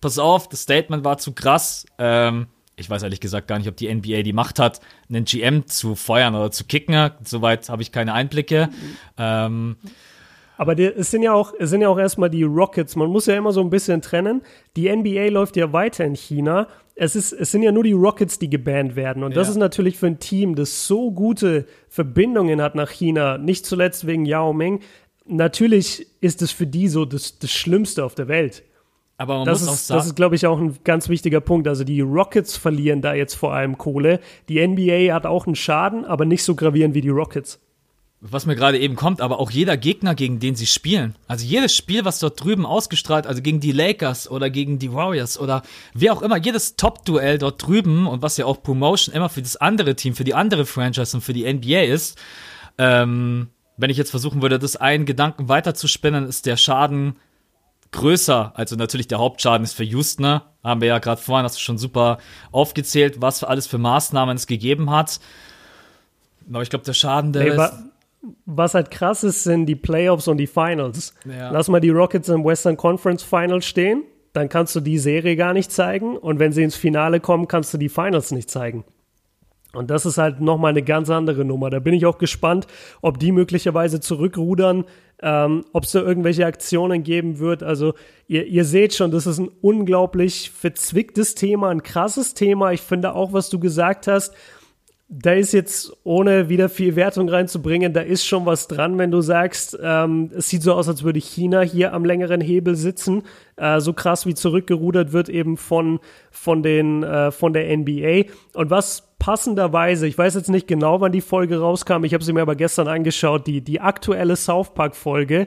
[0.00, 2.46] pass auf, das Statement war zu krass, ähm,
[2.78, 5.96] ich weiß ehrlich gesagt gar nicht, ob die NBA die Macht hat, einen GM zu
[5.96, 7.10] feuern oder zu kicken.
[7.24, 8.68] Soweit habe ich keine Einblicke.
[9.16, 9.76] Ähm,
[10.56, 12.96] aber die, es sind ja auch, es sind ja auch erstmal die Rockets.
[12.96, 14.42] Man muss ja immer so ein bisschen trennen.
[14.76, 18.38] Die NBA läuft ja weiter in China es, ist, es sind ja nur die Rockets,
[18.38, 19.22] die gebannt werden.
[19.22, 19.36] Und ja.
[19.36, 24.06] das ist natürlich für ein Team, das so gute Verbindungen hat nach China, nicht zuletzt
[24.06, 24.80] wegen Yao Ming.
[25.24, 28.64] Natürlich ist es für die so das, das Schlimmste auf der Welt.
[29.16, 31.40] Aber man das muss ist, auch sagen, das ist, glaube ich, auch ein ganz wichtiger
[31.40, 31.68] Punkt.
[31.68, 34.20] Also die Rockets verlieren da jetzt vor allem Kohle.
[34.48, 37.60] Die NBA hat auch einen Schaden, aber nicht so gravierend wie die Rockets
[38.20, 41.14] was mir gerade eben kommt, aber auch jeder Gegner, gegen den sie spielen.
[41.28, 45.38] Also jedes Spiel, was dort drüben ausgestrahlt, also gegen die Lakers oder gegen die Warriors
[45.38, 45.62] oder
[45.94, 49.56] wer auch immer, jedes Top-Duell dort drüben und was ja auch Promotion immer für das
[49.56, 52.18] andere Team, für die andere Franchise und für die NBA ist,
[52.76, 57.16] ähm, wenn ich jetzt versuchen würde, das einen Gedanken weiterzuspinnen, ist der Schaden
[57.92, 58.52] größer.
[58.56, 60.42] Also natürlich der Hauptschaden ist für Houston, ne?
[60.64, 62.18] haben wir ja gerade vorhin, hast du schon super
[62.50, 65.20] aufgezählt, was für alles für Maßnahmen es gegeben hat.
[66.52, 67.72] Aber ich glaube, der Schaden, der nee, ist
[68.46, 71.14] was halt krass ist, sind die Playoffs und die Finals.
[71.24, 71.50] Ja.
[71.50, 74.02] Lass mal die Rockets im Western Conference Finals stehen,
[74.32, 77.72] dann kannst du die Serie gar nicht zeigen und wenn sie ins Finale kommen, kannst
[77.74, 78.84] du die Finals nicht zeigen.
[79.74, 81.68] Und das ist halt nochmal eine ganz andere Nummer.
[81.68, 82.66] Da bin ich auch gespannt,
[83.02, 84.84] ob die möglicherweise zurückrudern,
[85.20, 87.62] ähm, ob es da irgendwelche Aktionen geben wird.
[87.62, 87.92] Also
[88.28, 92.72] ihr, ihr seht schon, das ist ein unglaublich verzwicktes Thema, ein krasses Thema.
[92.72, 94.34] Ich finde auch, was du gesagt hast,
[95.10, 99.22] da ist jetzt, ohne wieder viel Wertung reinzubringen, da ist schon was dran, wenn du
[99.22, 103.22] sagst, ähm, es sieht so aus, als würde China hier am längeren Hebel sitzen.
[103.56, 108.30] Äh, so krass wie zurückgerudert wird eben von, von, den, äh, von der NBA.
[108.52, 112.34] Und was passenderweise, ich weiß jetzt nicht genau, wann die Folge rauskam, ich habe sie
[112.34, 115.46] mir aber gestern angeschaut, die, die aktuelle South Park-Folge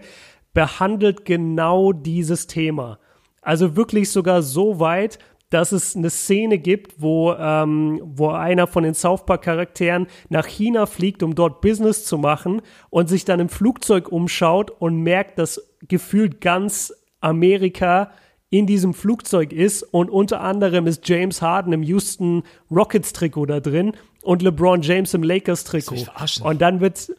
[0.56, 2.98] behandelt genau dieses Thema.
[3.44, 5.20] Also wirklich sogar so weit,
[5.52, 10.88] dass es eine Szene gibt, wo, ähm, wo einer von den South Park-Charakteren nach China
[10.88, 15.62] fliegt, um dort Business zu machen und sich dann im Flugzeug umschaut und merkt, dass
[15.88, 18.12] gefühlt ganz Amerika
[18.50, 23.60] in diesem Flugzeug ist und unter anderem ist James Harden im Houston Rockets Trikot da
[23.60, 25.96] drin und LeBron James im Lakers Trikot.
[26.44, 27.14] Und dann wird,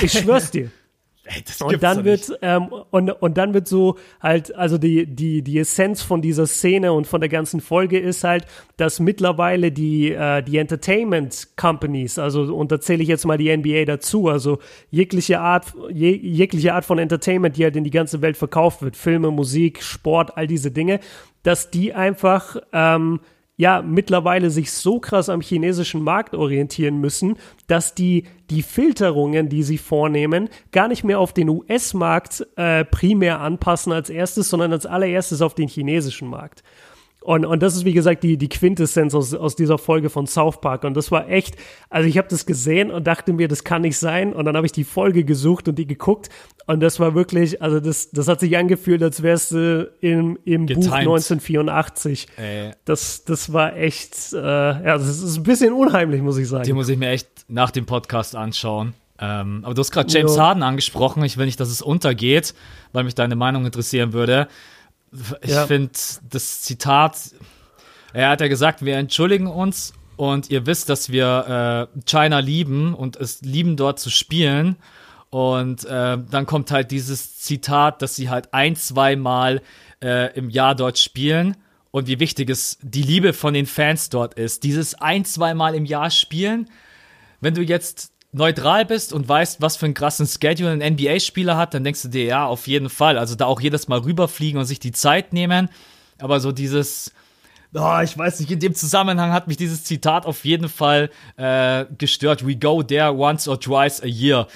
[0.00, 0.70] ich schwör's dir.
[1.24, 5.42] Ey, das und dann wird ähm, und, und dann wird so halt also die die
[5.42, 8.44] die Essenz von dieser Szene und von der ganzen Folge ist halt
[8.76, 13.56] dass mittlerweile die äh, die Entertainment Companies also und da zähle ich jetzt mal die
[13.56, 14.58] NBA dazu also
[14.90, 18.96] jegliche Art je, jegliche Art von Entertainment die halt in die ganze Welt verkauft wird
[18.96, 20.98] Filme Musik Sport all diese Dinge
[21.44, 23.20] dass die einfach ähm,
[23.56, 27.36] ja mittlerweile sich so krass am chinesischen Markt orientieren müssen,
[27.66, 33.40] dass die die Filterungen, die sie vornehmen, gar nicht mehr auf den US-Markt äh, primär
[33.40, 36.62] anpassen als erstes, sondern als allererstes auf den chinesischen Markt.
[37.22, 40.60] Und, und das ist, wie gesagt, die, die Quintessenz aus, aus dieser Folge von South
[40.60, 40.84] Park.
[40.84, 41.56] Und das war echt,
[41.88, 44.32] also ich habe das gesehen und dachte mir, das kann nicht sein.
[44.32, 46.28] Und dann habe ich die Folge gesucht und die geguckt.
[46.66, 50.66] Und das war wirklich, also das, das hat sich angefühlt, als wärst du im, im
[50.66, 52.26] Buch 1984.
[52.36, 52.72] Äh.
[52.84, 56.64] Das, das war echt, äh, ja, das ist ein bisschen unheimlich, muss ich sagen.
[56.64, 58.94] Die muss ich mir echt nach dem Podcast anschauen.
[59.22, 60.42] Ähm, aber du hast gerade James jo.
[60.42, 61.22] Harden angesprochen.
[61.22, 62.54] Ich will nicht, dass es untergeht,
[62.92, 64.48] weil mich deine Meinung interessieren würde.
[65.42, 65.66] Ich ja.
[65.66, 65.92] finde
[66.30, 67.18] das Zitat,
[68.12, 72.94] er hat ja gesagt, wir entschuldigen uns und ihr wisst, dass wir äh, China lieben
[72.94, 74.76] und es lieben dort zu spielen.
[75.30, 79.62] Und äh, dann kommt halt dieses Zitat, dass sie halt ein, zwei Mal
[80.02, 81.56] äh, im Jahr dort spielen
[81.90, 84.62] und wie wichtig es die Liebe von den Fans dort ist.
[84.62, 86.68] Dieses ein, zwei Mal im Jahr spielen.
[87.40, 91.74] Wenn du jetzt neutral bist und weißt, was für einen krassen Schedule ein NBA-Spieler hat,
[91.74, 93.18] dann denkst du dir, ja, auf jeden Fall.
[93.18, 95.68] Also da auch jedes Mal rüberfliegen und sich die Zeit nehmen.
[96.18, 97.12] Aber so dieses,
[97.74, 101.84] oh, ich weiß nicht, in dem Zusammenhang hat mich dieses Zitat auf jeden Fall äh,
[101.98, 102.46] gestört.
[102.46, 104.46] We go there once or twice a year.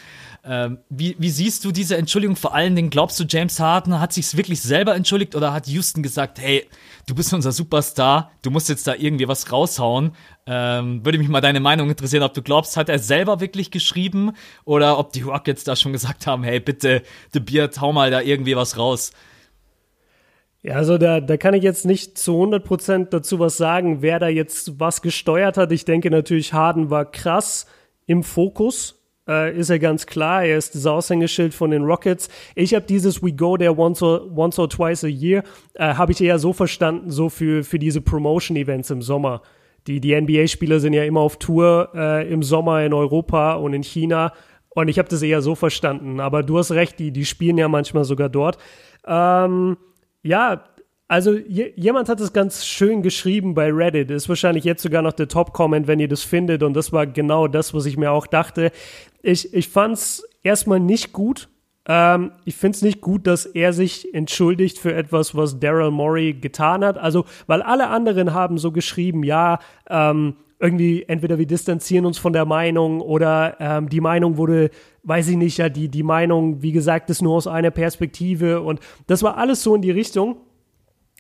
[0.49, 2.37] Ähm, wie, wie, siehst du diese Entschuldigung?
[2.37, 6.05] Vor allen Dingen, glaubst du, James Harden hat sich wirklich selber entschuldigt oder hat Houston
[6.05, 6.65] gesagt, hey,
[7.09, 10.13] du bist unser Superstar, du musst jetzt da irgendwie was raushauen?
[10.47, 14.33] Ähm, würde mich mal deine Meinung interessieren, ob du glaubst, hat er selber wirklich geschrieben
[14.65, 18.21] oder ob die Rockets da schon gesagt haben, hey, bitte, The Beard, hau mal da
[18.21, 19.11] irgendwie was raus.
[20.63, 24.29] Ja, also da, da kann ich jetzt nicht zu 100% dazu was sagen, wer da
[24.29, 25.73] jetzt was gesteuert hat.
[25.73, 27.67] Ich denke natürlich, Harden war krass
[28.07, 28.96] im Fokus
[29.29, 30.45] äh, ist er ganz klar.
[30.45, 32.29] Er ist das Aushängeschild von den Rockets.
[32.55, 35.43] Ich habe dieses We Go There once or, once or twice a year,
[35.75, 39.43] äh, habe ich eher so verstanden, so für, für diese Promotion-Events im Sommer.
[39.87, 43.83] Die, die NBA-Spieler sind ja immer auf Tour äh, im Sommer in Europa und in
[43.83, 44.33] China.
[44.71, 46.21] Und ich habe das eher so verstanden.
[46.21, 48.59] Aber du hast recht, die, die spielen ja manchmal sogar dort.
[49.07, 49.77] Ähm,
[50.23, 50.65] ja,
[51.09, 54.11] also jemand hat es ganz schön geschrieben bei Reddit.
[54.11, 56.63] Ist wahrscheinlich jetzt sogar noch der Top-Comment, wenn ihr das findet.
[56.63, 58.73] Und das war genau das, was ich mir auch dachte.
[59.23, 61.49] Ich, ich fand es erstmal nicht gut.
[61.89, 66.35] Ähm, ich finde es nicht gut, dass er sich entschuldigt für etwas, was Daryl Morey
[66.35, 66.99] getan hat.
[66.99, 72.33] Also, weil alle anderen haben so geschrieben, ja, ähm, irgendwie entweder wir distanzieren uns von
[72.33, 74.71] der Meinung oder ähm, die Meinung wurde,
[75.03, 78.81] weiß ich nicht, ja, die, die Meinung, wie gesagt, ist nur aus einer Perspektive und
[79.07, 80.37] das war alles so in die Richtung.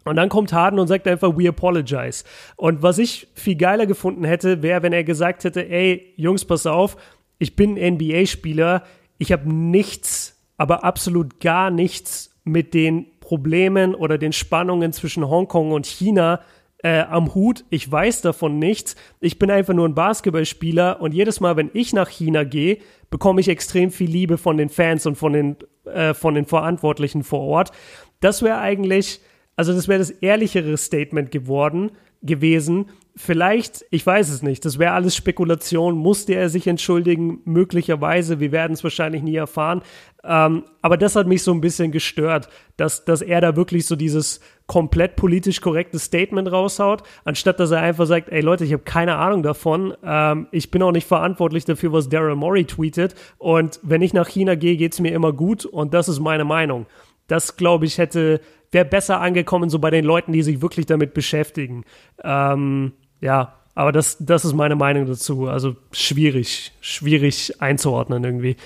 [0.06, 2.24] Und dann kommt Harden und sagt einfach, we apologize.
[2.54, 6.64] Und was ich viel geiler gefunden hätte, wäre, wenn er gesagt hätte, ey, Jungs, pass
[6.64, 6.96] auf,
[7.38, 8.84] ich bin NBA-Spieler,
[9.18, 15.72] ich habe nichts, aber absolut gar nichts mit den Problemen oder den Spannungen zwischen Hongkong
[15.72, 16.40] und China
[16.84, 17.64] äh, am Hut.
[17.70, 18.94] Ich weiß davon nichts.
[19.18, 22.78] Ich bin einfach nur ein Basketballspieler und jedes Mal, wenn ich nach China gehe,
[23.10, 27.24] bekomme ich extrem viel Liebe von den Fans und von den, äh, von den Verantwortlichen
[27.24, 27.72] vor Ort.
[28.20, 29.20] Das wäre eigentlich
[29.56, 31.90] also das wäre das ehrlichere Statement geworden,
[32.22, 32.86] gewesen.
[33.14, 38.52] Vielleicht, ich weiß es nicht, das wäre alles Spekulation, musste er sich entschuldigen, möglicherweise, wir
[38.52, 39.80] werden es wahrscheinlich nie erfahren.
[40.22, 43.96] Ähm, aber das hat mich so ein bisschen gestört, dass, dass er da wirklich so
[43.96, 48.82] dieses komplett politisch korrekte Statement raushaut, anstatt dass er einfach sagt, ey Leute, ich habe
[48.82, 53.78] keine Ahnung davon, ähm, ich bin auch nicht verantwortlich dafür, was Daryl Morey tweetet und
[53.82, 56.86] wenn ich nach China gehe, geht es mir immer gut und das ist meine Meinung.
[57.28, 58.40] Das, glaube ich, hätte
[58.72, 61.85] wäre besser angekommen, so bei den Leuten, die sich wirklich damit beschäftigen.
[62.22, 65.48] Ähm, ja, aber das, das ist meine Meinung dazu.
[65.48, 68.57] Also schwierig, schwierig einzuordnen irgendwie.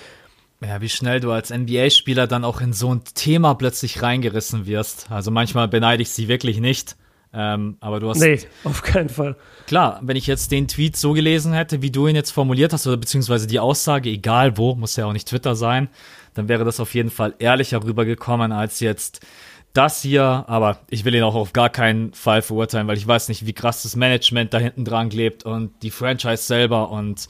[0.63, 5.09] Ja, wie schnell du als NBA-Spieler dann auch in so ein Thema plötzlich reingerissen wirst.
[5.09, 6.95] Also manchmal beneide ich sie wirklich nicht.
[7.33, 8.19] Ähm, aber du hast.
[8.19, 9.37] Nee, auf keinen Fall.
[9.65, 12.87] Klar, wenn ich jetzt den Tweet so gelesen hätte, wie du ihn jetzt formuliert hast,
[12.87, 15.89] oder beziehungsweise die Aussage, egal wo, muss ja auch nicht Twitter sein,
[16.33, 19.25] dann wäre das auf jeden Fall ehrlicher rübergekommen als jetzt
[19.73, 23.29] das hier, aber ich will ihn auch auf gar keinen Fall verurteilen, weil ich weiß
[23.29, 26.89] nicht, wie krass das Management da hinten dran klebt und die Franchise selber.
[26.89, 27.27] Und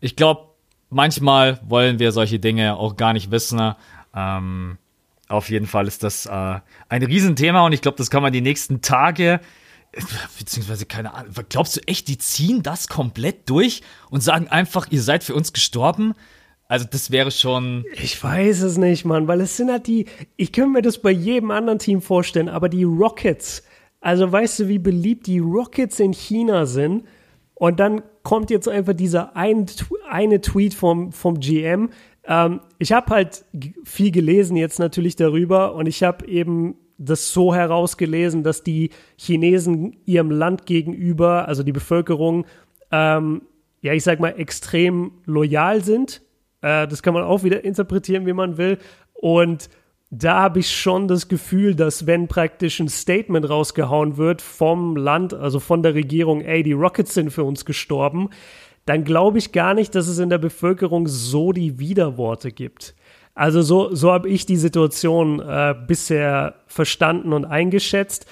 [0.00, 0.48] ich glaube,
[0.90, 3.74] manchmal wollen wir solche Dinge auch gar nicht wissen.
[4.14, 4.78] Ähm,
[5.28, 8.40] auf jeden Fall ist das äh, ein Riesenthema und ich glaube, das kann man die
[8.40, 9.40] nächsten Tage,
[10.38, 15.02] beziehungsweise keine Ahnung, glaubst du echt, die ziehen das komplett durch und sagen einfach, ihr
[15.02, 16.14] seid für uns gestorben?
[16.72, 17.84] Also das wäre schon.
[17.92, 20.06] Ich weiß es nicht, Mann, weil es sind halt die.
[20.38, 23.62] Ich könnte mir das bei jedem anderen Team vorstellen, aber die Rockets.
[24.00, 27.04] Also weißt du, wie beliebt die Rockets in China sind?
[27.52, 29.66] Und dann kommt jetzt einfach dieser ein,
[30.08, 31.90] eine Tweet vom, vom GM.
[32.24, 33.44] Ähm, ich habe halt
[33.84, 39.98] viel gelesen jetzt natürlich darüber und ich habe eben das so herausgelesen, dass die Chinesen
[40.06, 42.46] ihrem Land gegenüber, also die Bevölkerung,
[42.90, 43.42] ähm,
[43.82, 46.22] ja, ich sag mal, extrem loyal sind.
[46.62, 48.78] Äh, das kann man auch wieder interpretieren, wie man will.
[49.12, 49.68] Und
[50.10, 55.32] da habe ich schon das Gefühl, dass wenn praktisch ein Statement rausgehauen wird vom Land,
[55.32, 58.28] also von der Regierung, ey, die Rockets sind für uns gestorben,
[58.84, 62.94] dann glaube ich gar nicht, dass es in der Bevölkerung so die Widerworte gibt.
[63.34, 68.26] Also so, so habe ich die Situation äh, bisher verstanden und eingeschätzt.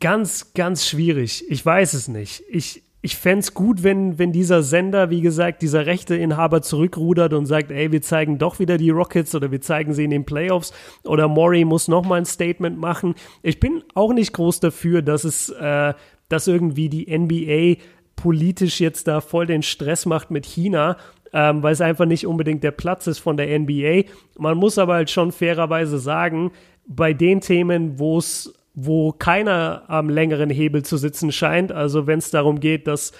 [0.00, 1.44] Ganz, ganz schwierig.
[1.48, 2.42] Ich weiß es nicht.
[2.50, 7.46] Ich, ich fände es gut, wenn, wenn dieser Sender, wie gesagt, dieser Rechteinhaber zurückrudert und
[7.46, 10.72] sagt, ey, wir zeigen doch wieder die Rockets oder wir zeigen sie in den Playoffs
[11.04, 13.14] oder Maury muss nochmal ein Statement machen.
[13.42, 15.94] Ich bin auch nicht groß dafür, dass es, äh,
[16.28, 17.80] dass irgendwie die NBA
[18.16, 20.96] politisch jetzt da voll den Stress macht mit China,
[21.32, 24.04] ähm, weil es einfach nicht unbedingt der Platz ist von der NBA.
[24.38, 26.50] Man muss aber halt schon fairerweise sagen,
[26.88, 31.72] bei den Themen, wo es wo keiner am längeren Hebel zu sitzen scheint.
[31.72, 33.12] Also wenn es darum geht, dass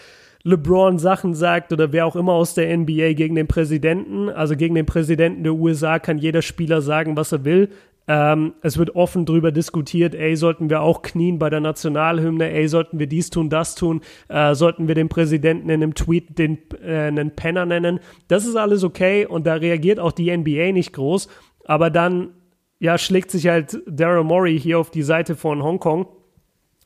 [0.44, 4.76] LeBron Sachen sagt oder wer auch immer aus der NBA gegen den Präsidenten, also gegen
[4.76, 7.70] den Präsidenten der USA kann jeder Spieler sagen, was er will.
[8.06, 12.68] Ähm, es wird offen darüber diskutiert, ey, sollten wir auch knien bei der Nationalhymne, ey,
[12.68, 16.58] sollten wir dies tun, das tun, äh, sollten wir den Präsidenten in einem Tweet den,
[16.82, 17.98] äh, einen Penner nennen.
[18.28, 21.28] Das ist alles okay und da reagiert auch die NBA nicht groß.
[21.64, 22.30] Aber dann
[22.78, 26.06] ja, schlägt sich halt Daryl Morey hier auf die Seite von Hongkong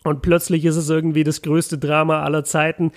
[0.05, 2.93] und plötzlich ist es irgendwie das größte Drama aller Zeiten.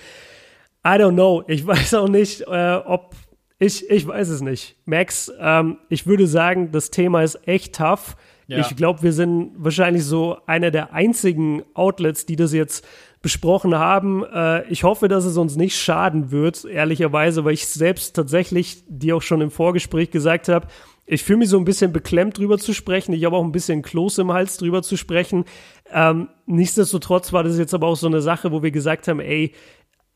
[0.84, 1.44] I don't know.
[1.46, 3.14] Ich weiß auch nicht, äh, ob
[3.58, 4.76] ich, ich weiß es nicht.
[4.84, 8.16] Max, ähm, ich würde sagen, das Thema ist echt tough.
[8.48, 8.58] Ja.
[8.58, 12.86] Ich glaube, wir sind wahrscheinlich so einer der einzigen Outlets, die das jetzt
[13.22, 14.24] besprochen haben.
[14.24, 19.16] Äh, ich hoffe, dass es uns nicht schaden wird, ehrlicherweise, weil ich selbst tatsächlich dir
[19.16, 20.68] auch schon im Vorgespräch gesagt habe,
[21.06, 23.12] ich fühle mich so ein bisschen beklemmt drüber zu sprechen.
[23.12, 25.44] Ich habe auch ein bisschen Kloß im Hals drüber zu sprechen.
[25.92, 29.52] Ähm, nichtsdestotrotz war das jetzt aber auch so eine Sache, wo wir gesagt haben, ey,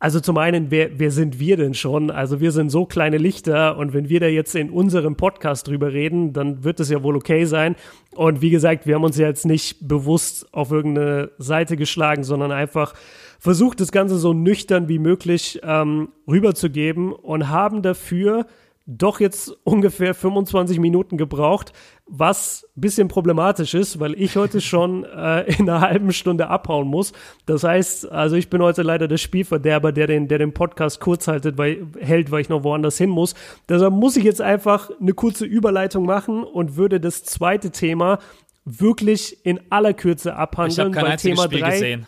[0.03, 2.11] also zum einen, wer, wer sind wir denn schon?
[2.11, 5.92] Also wir sind so kleine Lichter und wenn wir da jetzt in unserem Podcast drüber
[5.92, 7.76] reden, dann wird es ja wohl okay sein.
[8.14, 12.50] Und wie gesagt, wir haben uns ja jetzt nicht bewusst auf irgendeine Seite geschlagen, sondern
[12.50, 12.94] einfach
[13.38, 18.46] versucht, das Ganze so nüchtern wie möglich ähm, rüberzugeben und haben dafür
[18.87, 21.73] doch jetzt ungefähr 25 Minuten gebraucht,
[22.07, 26.88] was ein bisschen problematisch ist, weil ich heute schon äh, in einer halben Stunde abhauen
[26.88, 27.12] muss.
[27.47, 31.29] Das heißt, also ich bin heute leider der Spielverderber, der den, der den Podcast kurz
[31.29, 33.35] haltet, weil, hält, weil ich noch woanders hin muss.
[33.69, 38.19] Deshalb muss ich jetzt einfach eine kurze Überleitung machen und würde das zweite Thema
[38.64, 40.73] wirklich in aller Kürze abhandeln.
[40.73, 42.07] Ich habe kein einziges Thema Spiel 3, gesehen.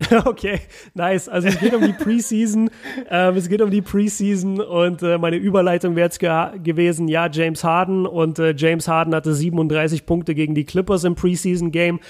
[0.24, 0.60] Okay,
[0.94, 1.28] nice.
[1.28, 2.70] Also es geht um die Preseason.
[3.10, 7.28] ähm, es geht um die Preseason und äh, meine Überleitung wäre jetzt ge gewesen, ja,
[7.30, 12.00] James Harden und äh, James Harden hatte 37 Punkte gegen die Clippers im Preseason-Game.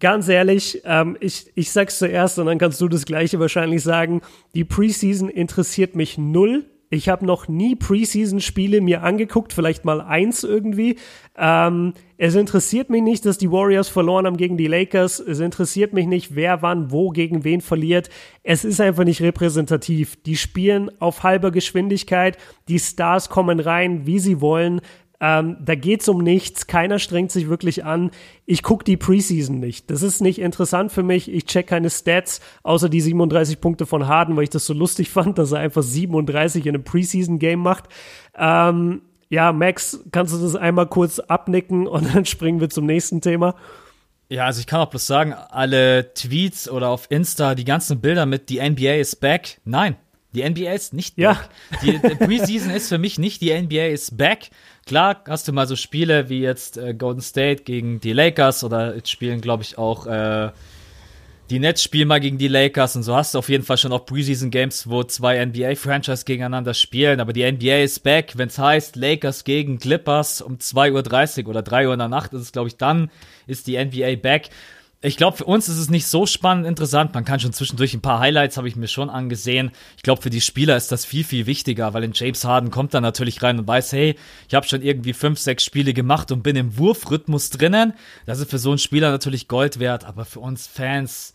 [0.00, 4.20] Ganz ehrlich, ähm, ich, ich sag's zuerst und dann kannst du das gleiche wahrscheinlich sagen.
[4.54, 6.64] Die Preseason interessiert mich null.
[6.88, 10.98] Ich habe noch nie Preseason-Spiele mir angeguckt, vielleicht mal eins irgendwie.
[11.36, 15.18] Ähm, es interessiert mich nicht, dass die Warriors verloren haben gegen die Lakers.
[15.18, 18.08] Es interessiert mich nicht, wer wann wo gegen wen verliert.
[18.44, 20.16] Es ist einfach nicht repräsentativ.
[20.22, 22.38] Die spielen auf halber Geschwindigkeit.
[22.68, 24.80] Die Stars kommen rein, wie sie wollen.
[25.20, 28.10] Ähm, da geht's um nichts, keiner strengt sich wirklich an.
[28.44, 29.90] Ich gucke die Preseason nicht.
[29.90, 31.32] Das ist nicht interessant für mich.
[31.32, 35.10] Ich check keine Stats, außer die 37 Punkte von Harden, weil ich das so lustig
[35.16, 37.84] fand, dass er einfach 37 in einem Preseason-Game macht.
[38.36, 43.20] Ähm, ja, Max, kannst du das einmal kurz abnicken und dann springen wir zum nächsten
[43.20, 43.54] Thema?
[44.28, 48.26] Ja, also ich kann auch bloß sagen, alle Tweets oder auf Insta, die ganzen Bilder
[48.26, 49.60] mit die NBA is back.
[49.64, 49.96] Nein,
[50.36, 51.24] die NBA ist nicht back.
[51.24, 51.40] Ja.
[51.82, 54.50] Die, die Preseason ist für mich nicht die NBA is back.
[54.84, 58.94] Klar hast du mal so Spiele wie jetzt äh, Golden State gegen die Lakers oder
[58.94, 60.50] jetzt spielen, glaube ich, auch äh,
[61.48, 63.92] die Nets spielen mal gegen die Lakers und so hast du auf jeden Fall schon
[63.92, 67.20] auch Preseason Games, wo zwei NBA-Franchise gegeneinander spielen.
[67.20, 71.62] Aber die NBA ist back, wenn es heißt Lakers gegen Clippers um 2.30 Uhr oder
[71.62, 73.10] 3 Uhr in der Nacht ist es, glaube ich, dann
[73.46, 74.50] ist die NBA back.
[75.02, 77.12] Ich glaube, für uns ist es nicht so spannend interessant.
[77.12, 79.70] Man kann schon zwischendurch ein paar Highlights habe ich mir schon angesehen.
[79.96, 82.94] Ich glaube, für die Spieler ist das viel, viel wichtiger, weil in James Harden kommt
[82.94, 84.16] dann natürlich rein und weiß, hey,
[84.48, 87.92] ich habe schon irgendwie fünf, sechs Spiele gemacht und bin im Wurfrhythmus drinnen.
[88.24, 91.34] Das ist für so einen Spieler natürlich Gold wert, aber für uns Fans,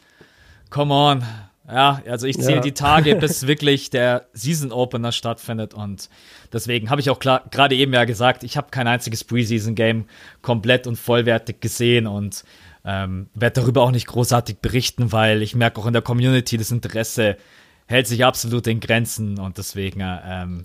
[0.72, 1.24] come on.
[1.68, 2.62] Ja, also ich zähle ja.
[2.62, 6.10] die Tage, bis wirklich der Season Opener stattfindet und
[6.52, 10.06] deswegen habe ich auch gerade eben ja gesagt, ich habe kein einziges Preseason Game
[10.42, 12.44] komplett und vollwertig gesehen und
[12.86, 16.72] ähm, werde darüber auch nicht großartig berichten, weil ich merke auch in der Community, das
[16.72, 17.38] Interesse
[17.86, 20.64] hält sich absolut in Grenzen und deswegen ähm,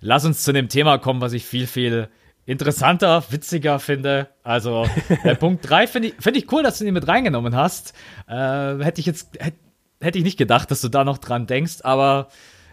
[0.00, 2.08] lass uns zu dem Thema kommen, was ich viel, viel
[2.44, 4.28] interessanter, witziger finde.
[4.42, 4.86] Also
[5.24, 7.92] äh, Punkt 3 finde ich, find ich cool, dass du ihn mit reingenommen hast.
[8.28, 9.58] Äh, hätte ich jetzt, hätte,
[10.00, 12.28] hätte ich nicht gedacht, dass du da noch dran denkst, aber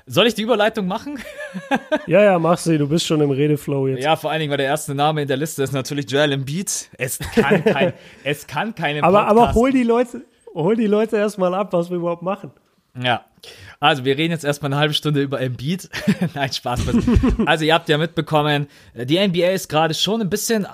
[0.06, 1.20] soll ich die Überleitung machen?
[2.08, 4.04] ja, ja, mach sie, du bist schon im Redeflow jetzt.
[4.04, 6.90] Ja, vor allen Dingen, weil der erste Name in der Liste ist natürlich Joel Embiid.
[6.98, 7.94] Es kann kein,
[8.24, 10.24] es kann keine aber, aber hol die Leute,
[10.54, 12.52] hol die Leute erstmal ab, was wir überhaupt machen.
[13.02, 13.26] Ja,
[13.80, 15.90] also wir reden jetzt erstmal eine halbe Stunde über Embiid.
[16.36, 16.82] Nein, Spaß.
[17.46, 20.68] Also ihr habt ja mitbekommen, die NBA ist gerade schon ein bisschen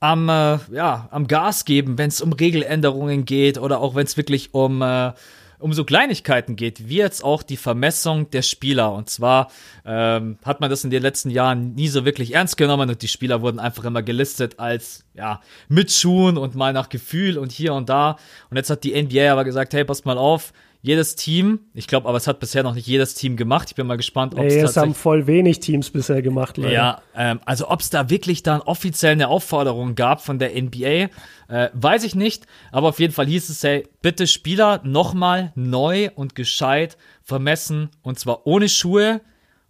[0.00, 4.16] am, äh, ja, am Gas geben, wenn es um Regeländerungen geht oder auch wenn es
[4.16, 5.12] wirklich um äh,
[5.60, 8.92] um so Kleinigkeiten geht, wie jetzt auch die Vermessung der Spieler.
[8.92, 9.50] Und zwar
[9.84, 13.08] ähm, hat man das in den letzten Jahren nie so wirklich ernst genommen und die
[13.08, 17.74] Spieler wurden einfach immer gelistet als ja mit Schuhen und mal nach Gefühl und hier
[17.74, 18.16] und da.
[18.50, 20.52] Und jetzt hat die NBA aber gesagt, hey, passt mal auf,
[20.82, 23.68] jedes Team, ich glaube, aber es hat bisher noch nicht jedes Team gemacht.
[23.70, 26.56] Ich bin mal gespannt, ob es nee, es haben voll wenig Teams bisher gemacht.
[26.56, 26.72] Leider.
[26.72, 31.08] Ja, ähm, also ob es da wirklich dann offiziell eine Aufforderung gab von der NBA,
[31.48, 32.46] äh, weiß ich nicht.
[32.72, 38.18] Aber auf jeden Fall hieß es, hey, bitte Spieler nochmal neu und gescheit vermessen und
[38.18, 39.20] zwar ohne Schuhe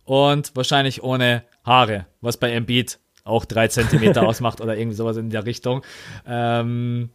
[0.04, 5.30] und wahrscheinlich ohne Haare, was bei Embiid auch drei Zentimeter ausmacht oder irgendwie sowas in
[5.30, 5.82] der Richtung.
[6.24, 7.10] Ähm,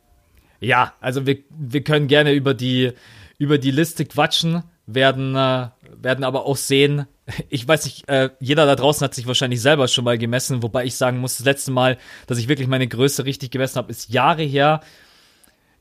[0.59, 2.91] ja, also wir, wir können gerne über die
[3.37, 5.67] über die Liste quatschen, werden, äh,
[6.01, 7.07] werden aber auch sehen,
[7.49, 10.85] ich weiß nicht, äh, jeder da draußen hat sich wahrscheinlich selber schon mal gemessen, wobei
[10.85, 14.09] ich sagen muss, das letzte Mal, dass ich wirklich meine Größe richtig gemessen habe, ist
[14.09, 14.81] Jahre her.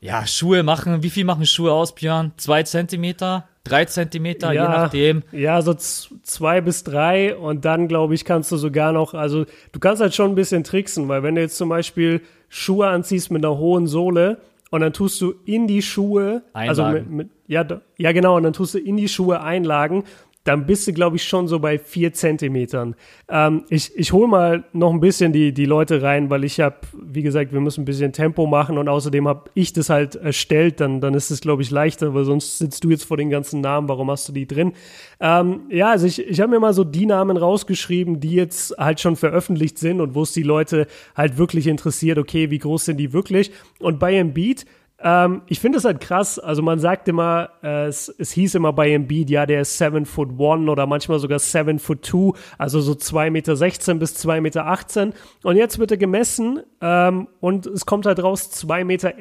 [0.01, 2.31] Ja, Schuhe machen, wie viel machen Schuhe aus, Björn?
[2.37, 3.47] Zwei Zentimeter?
[3.63, 5.23] Drei Zentimeter, ja, je nachdem.
[5.31, 9.79] Ja, so zwei bis drei und dann, glaube ich, kannst du sogar noch, also du
[9.79, 13.43] kannst halt schon ein bisschen tricksen, weil wenn du jetzt zum Beispiel Schuhe anziehst mit
[13.43, 14.37] einer hohen Sohle,
[14.75, 16.97] und dann tust du in die Schuhe, also Einlagen.
[16.97, 17.65] also mit, mit, ja,
[17.97, 20.03] ja genau, und dann tust du in die Schuhe Einlagen
[20.45, 22.95] dann bist du, glaube ich, schon so bei vier Zentimetern.
[23.27, 26.77] Ähm, ich ich hole mal noch ein bisschen die, die Leute rein, weil ich habe,
[26.93, 30.79] wie gesagt, wir müssen ein bisschen Tempo machen und außerdem habe ich das halt erstellt,
[30.79, 33.59] dann, dann ist es, glaube ich, leichter, weil sonst sitzt du jetzt vor den ganzen
[33.59, 34.73] Namen, warum hast du die drin?
[35.19, 38.99] Ähm, ja, also ich, ich habe mir mal so die Namen rausgeschrieben, die jetzt halt
[38.99, 40.85] schon veröffentlicht sind und wo es die Leute
[41.15, 43.51] halt wirklich interessiert, okay, wie groß sind die wirklich?
[43.79, 44.65] Und bei Embiid
[44.99, 46.39] ähm, ich finde es halt krass.
[46.39, 50.05] Also man sagt immer, äh, es, es hieß immer bei Embiid, ja, der ist 7
[50.05, 53.55] foot 1 oder manchmal sogar 7 foot 2, also so 2,16 Meter
[53.95, 55.13] bis 2,18 Meter.
[55.43, 59.13] Und jetzt wird er gemessen ähm, und es kommt halt raus 2,11 Meter.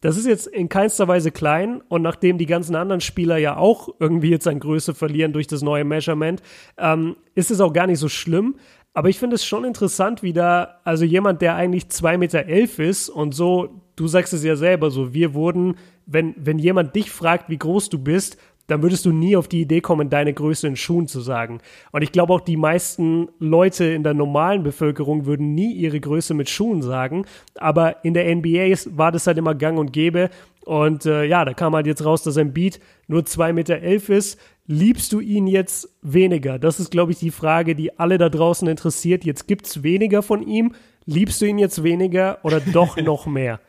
[0.00, 3.88] Das ist jetzt in keinster Weise klein und nachdem die ganzen anderen Spieler ja auch
[3.98, 6.42] irgendwie jetzt an Größe verlieren durch das neue Measurement,
[6.76, 8.56] ähm, ist es auch gar nicht so schlimm.
[8.92, 13.08] Aber ich finde es schon interessant, wie da, also jemand, der eigentlich 2,11 Meter ist
[13.08, 15.76] und so, du sagst es ja selber so, wir wurden,
[16.06, 19.60] wenn, wenn jemand dich fragt, wie groß du bist, dann würdest du nie auf die
[19.60, 21.60] Idee kommen, deine Größe in Schuhen zu sagen.
[21.92, 26.32] Und ich glaube auch, die meisten Leute in der normalen Bevölkerung würden nie ihre Größe
[26.32, 27.26] mit Schuhen sagen.
[27.56, 30.30] Aber in der NBA war das halt immer gang und gäbe.
[30.64, 34.08] Und äh, ja, da kam halt jetzt raus, dass ein Beat nur 2,11 Meter elf
[34.08, 34.38] ist.
[34.66, 36.58] Liebst du ihn jetzt weniger?
[36.58, 39.26] Das ist, glaube ich, die Frage, die alle da draußen interessiert.
[39.26, 40.72] Jetzt gibt's weniger von ihm.
[41.04, 43.60] Liebst du ihn jetzt weniger oder doch noch mehr?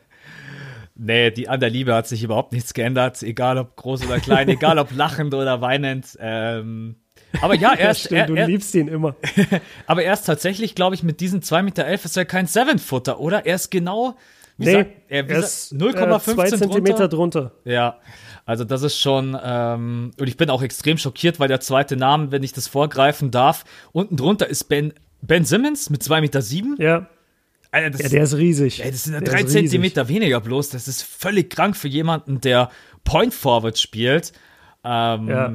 [0.98, 4.48] Nee, die an der Liebe hat sich überhaupt nichts geändert, egal ob groß oder klein,
[4.48, 6.16] egal ob lachend oder weinend.
[6.20, 6.96] Ähm,
[7.40, 8.10] aber ja, er ist.
[8.10, 9.14] Ja, stimmt, er, du liebst ihn immer.
[9.86, 13.20] aber er ist tatsächlich, glaube ich, mit diesen 2,11 Meter elf ist er kein Seven-Footer,
[13.20, 13.44] oder?
[13.46, 14.16] Er ist genau.
[14.58, 17.52] Wie nee, sagt, er, er ist 0,15 äh, Zentimeter drunter.
[17.64, 17.98] Ja,
[18.46, 22.30] also das ist schon, ähm, und ich bin auch extrem schockiert, weil der zweite Name,
[22.30, 26.42] wenn ich das vorgreifen darf, unten drunter ist Ben, ben Simmons mit 2,7 Meter.
[26.42, 26.76] Sieben.
[26.78, 27.06] Ja.
[27.70, 28.84] Alter, das, ja, der ist riesig.
[28.84, 30.70] Ey, das sind ja drei Zentimeter weniger bloß.
[30.70, 32.70] Das ist völlig krank für jemanden, der
[33.04, 34.32] Point Forward spielt.
[34.84, 35.52] Ähm, ja.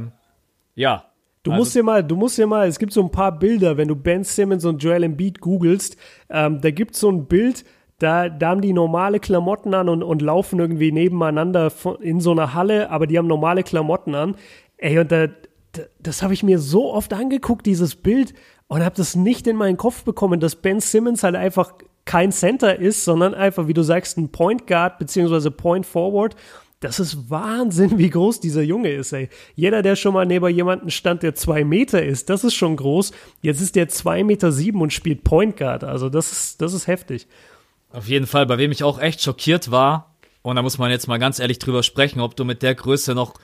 [0.76, 1.05] ja.
[1.43, 3.78] Du also, musst dir mal, du musst dir mal, es gibt so ein paar Bilder,
[3.78, 5.97] wenn du Ben Simmons und Joel Embiid googelst,
[6.30, 7.66] ähm, da gibt es so ein Bild,
[7.97, 12.53] da, da haben die normale Klamotten an und, und laufen irgendwie nebeneinander in so einer
[12.53, 14.36] Halle, aber die haben normale Klamotten an.
[14.78, 15.28] Ey, und da,
[15.99, 18.34] das habe ich mir so oft angeguckt, dieses Bild,
[18.68, 21.74] und habe das nicht in meinen Kopf bekommen, dass Ben Simmons halt einfach
[22.05, 26.35] kein Center ist, sondern einfach, wie du sagst, ein Point Guard beziehungsweise Point Forward.
[26.79, 29.29] Das ist Wahnsinn, wie groß dieser Junge ist, ey.
[29.55, 33.11] Jeder, der schon mal neben jemanden stand, der zwei Meter ist, das ist schon groß.
[33.41, 35.83] Jetzt ist der zwei Meter sieben und spielt Point Guard.
[35.83, 37.27] Also das ist, das ist heftig.
[37.91, 41.07] Auf jeden Fall, bei wem ich auch echt schockiert war, und da muss man jetzt
[41.07, 43.35] mal ganz ehrlich drüber sprechen, ob du mit der Größe noch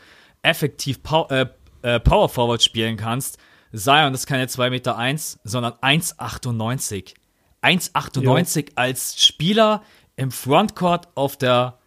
[0.41, 1.45] effektiv Power, äh,
[1.83, 3.37] äh, Power Forward spielen kannst.
[3.73, 7.13] Zion ist keine 2,1 Meter, eins, sondern 1,98.
[7.68, 9.84] 1,98 als Spieler
[10.15, 11.78] im Frontcourt auf der,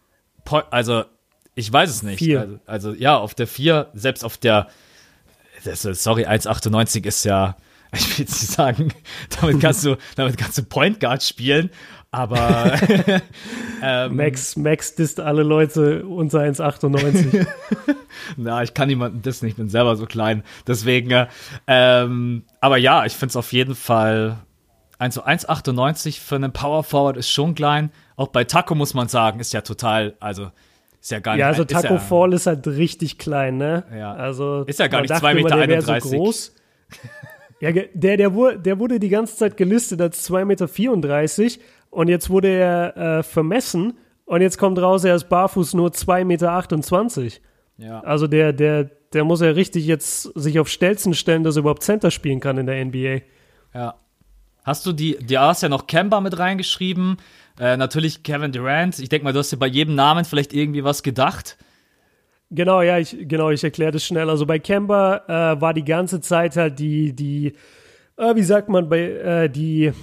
[0.45, 1.03] po also
[1.55, 2.21] ich weiß es nicht.
[2.37, 4.67] Also, also, ja, auf der 4, selbst auf der,
[5.63, 7.57] das, sorry, 1,98 ist ja,
[7.93, 8.93] ich will jetzt nicht sagen,
[9.41, 11.71] damit kannst du, damit kannst du Point Guard spielen,
[12.11, 12.77] aber
[13.83, 17.47] ähm, Max, Max disst alle Leute unter 1,98.
[18.37, 20.43] Na, ich kann niemanden dissen, ich bin selber so klein.
[20.67, 21.27] Deswegen,
[21.67, 24.37] ähm, aber ja, ich finde es auf jeden Fall.
[25.01, 27.89] Also 1,98 für einen Power Forward ist schon klein.
[28.17, 30.51] Auch bei Taco muss man sagen, ist ja total, also
[31.01, 31.39] ist ja gar nicht.
[31.39, 33.83] Ja, also Taco ja, Fall ist halt richtig klein, ne?
[33.97, 34.13] Ja.
[34.13, 35.63] Also ist ja gar nicht 2,31 Meter.
[35.63, 36.55] Immer, so groß.
[37.61, 42.29] ja, der, der, wurde, der wurde die ganze Zeit gelistet als 2,34 Meter und jetzt
[42.29, 47.31] wurde er äh, vermessen und jetzt kommt raus, er ist barfuß nur 2,28 Meter.
[47.77, 48.01] Ja.
[48.01, 48.83] Also der, der,
[49.13, 52.59] der muss ja richtig jetzt sich auf Stelzen stellen, dass er überhaupt Center spielen kann
[52.59, 53.21] in der NBA.
[53.73, 53.95] Ja.
[54.63, 57.17] Hast du die, die hast ja noch Kemba mit reingeschrieben.
[57.59, 58.99] Äh, natürlich Kevin Durant.
[58.99, 61.57] Ich denke mal, du hast dir bei jedem Namen vielleicht irgendwie was gedacht.
[62.51, 64.29] Genau, ja, ich, genau, ich erkläre das schnell.
[64.29, 67.53] Also bei Kemba äh, war die ganze Zeit halt die, die,
[68.17, 69.93] äh, wie sagt man, bei, äh, die,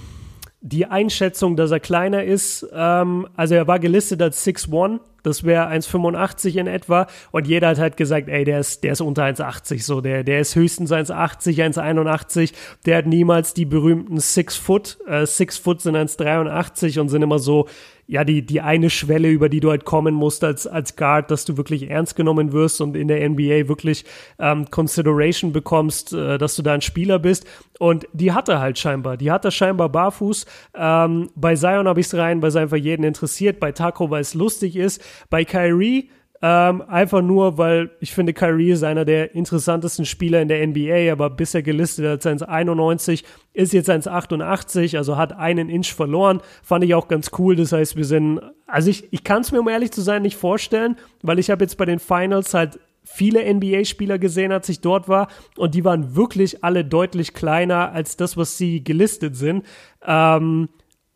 [0.61, 2.67] die Einschätzung, dass er kleiner ist.
[2.73, 7.07] Ähm, also er war gelistet als 6'1 das wäre 1,85 in etwa.
[7.31, 10.01] Und jeder hat halt gesagt, ey, der ist, der ist unter 1,80 so.
[10.01, 12.53] Der, der ist höchstens 1,80, 1,81.
[12.85, 14.97] Der hat niemals die berühmten 6 Foot.
[15.07, 17.67] Äh, 6 Foot sind 1,83 und sind immer so,
[18.09, 21.45] ja, die, die eine Schwelle, über die du halt kommen musst als, als Guard, dass
[21.45, 24.03] du wirklich ernst genommen wirst und in der NBA wirklich
[24.39, 27.45] ähm, Consideration bekommst, äh, dass du da ein Spieler bist.
[27.77, 29.15] Und die hat er halt scheinbar.
[29.15, 30.47] Die hat er scheinbar barfuß.
[30.73, 33.59] Ähm, bei Zion habe ich es rein, weil es einfach jeden interessiert.
[33.59, 35.03] Bei Taco, weil es lustig ist.
[35.29, 36.09] Bei Kyrie
[36.41, 41.11] ähm, einfach nur, weil ich finde, Kyrie ist einer der interessantesten Spieler in der NBA,
[41.11, 46.41] aber bisher gelistet als 1,91, ist jetzt 1,88, also hat einen Inch verloren.
[46.63, 47.57] Fand ich auch ganz cool.
[47.57, 50.37] Das heißt, wir sind, also ich, ich kann es mir, um ehrlich zu sein, nicht
[50.37, 55.09] vorstellen, weil ich habe jetzt bei den Finals halt viele NBA-Spieler gesehen, als ich dort
[55.09, 55.27] war,
[55.57, 59.65] und die waren wirklich alle deutlich kleiner als das, was sie gelistet sind.
[60.05, 60.69] Ähm,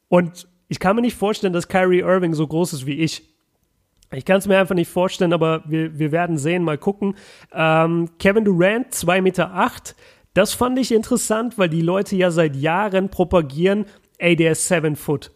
[0.09, 3.32] und ich kann mir nicht vorstellen, dass Kyrie Irving so groß ist wie ich.
[4.14, 7.16] Ich kann es mir einfach nicht vorstellen, aber wir, wir werden sehen, mal gucken.
[7.53, 9.53] Ähm, Kevin Durant, 2,8 Meter.
[9.53, 9.95] Acht.
[10.34, 13.86] Das fand ich interessant, weil die Leute ja seit Jahren propagieren,
[14.18, 15.32] ey, der ist 7 Foot.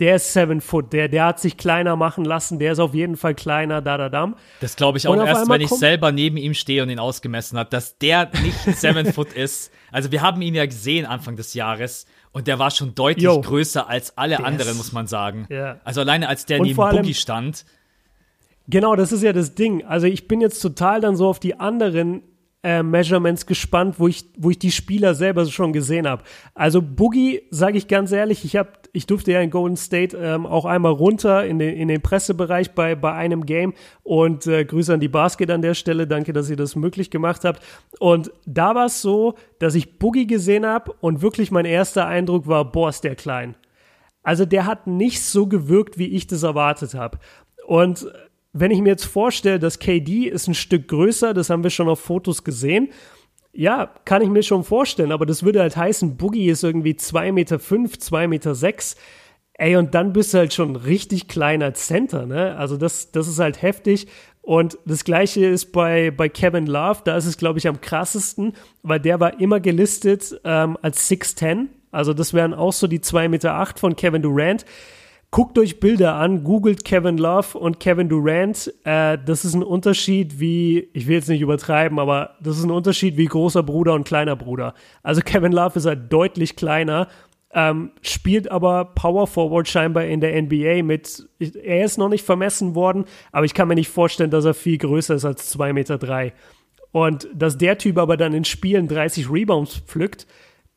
[0.00, 3.16] Der ist 7 Foot, der, der hat sich kleiner machen lassen, der ist auf jeden
[3.16, 4.36] Fall kleiner, da, da, dam.
[4.60, 7.70] Das glaube ich auch erst, wenn ich selber neben ihm stehe und ihn ausgemessen habe,
[7.70, 9.70] dass der nicht 7 Foot ist.
[9.90, 13.40] Also wir haben ihn ja gesehen Anfang des Jahres und der war schon deutlich Yo,
[13.40, 15.46] größer als alle anderen, muss man sagen.
[15.50, 15.80] Ja.
[15.84, 17.64] Also alleine als der neben Boogie stand.
[18.68, 19.84] Genau, das ist ja das Ding.
[19.84, 22.22] Also ich bin jetzt total dann so auf die anderen
[22.62, 26.22] äh, Measurements gespannt, wo ich, wo ich die Spieler selber schon gesehen habe.
[26.54, 30.46] Also Boogie, sage ich ganz ehrlich, ich hab, ich durfte ja in Golden State ähm,
[30.46, 34.94] auch einmal runter in den, in den Pressebereich bei, bei einem Game und äh, Grüße
[34.94, 36.06] an die Basket an der Stelle.
[36.06, 37.62] Danke, dass ihr das möglich gemacht habt.
[37.98, 42.46] Und da war es so, dass ich Boogie gesehen habe und wirklich mein erster Eindruck
[42.46, 43.56] war, boah, ist der klein.
[44.22, 47.18] Also der hat nicht so gewirkt, wie ich das erwartet habe.
[47.66, 48.06] Und
[48.52, 51.88] wenn ich mir jetzt vorstelle, dass KD ist ein Stück größer, das haben wir schon
[51.88, 52.88] auf Fotos gesehen,
[53.52, 57.32] ja, kann ich mir schon vorstellen, aber das würde halt heißen, Boogie ist irgendwie 2,5
[57.32, 58.54] Meter, 2,6 Meter.
[58.54, 58.96] Sechs.
[59.54, 62.56] Ey, und dann bist du halt schon richtig kleiner Center, ne?
[62.56, 64.06] Also das, das ist halt heftig.
[64.40, 68.54] Und das gleiche ist bei, bei Kevin Love, da ist es, glaube ich, am krassesten,
[68.82, 71.66] weil der war immer gelistet ähm, als 6'10.
[71.92, 74.64] Also das wären auch so die 2,8 Meter acht von Kevin Durant.
[75.32, 78.70] Guckt euch Bilder an, googelt Kevin Love und Kevin Durant.
[78.84, 82.70] Äh, das ist ein Unterschied wie, ich will jetzt nicht übertreiben, aber das ist ein
[82.70, 84.74] Unterschied wie großer Bruder und kleiner Bruder.
[85.02, 87.08] Also Kevin Love ist halt deutlich kleiner,
[87.54, 92.74] ähm, spielt aber Power Forward scheinbar in der NBA mit, er ist noch nicht vermessen
[92.74, 95.96] worden, aber ich kann mir nicht vorstellen, dass er viel größer ist als 2,3 Meter.
[95.96, 96.34] Drei.
[96.90, 100.26] Und dass der Typ aber dann in Spielen 30 Rebounds pflückt,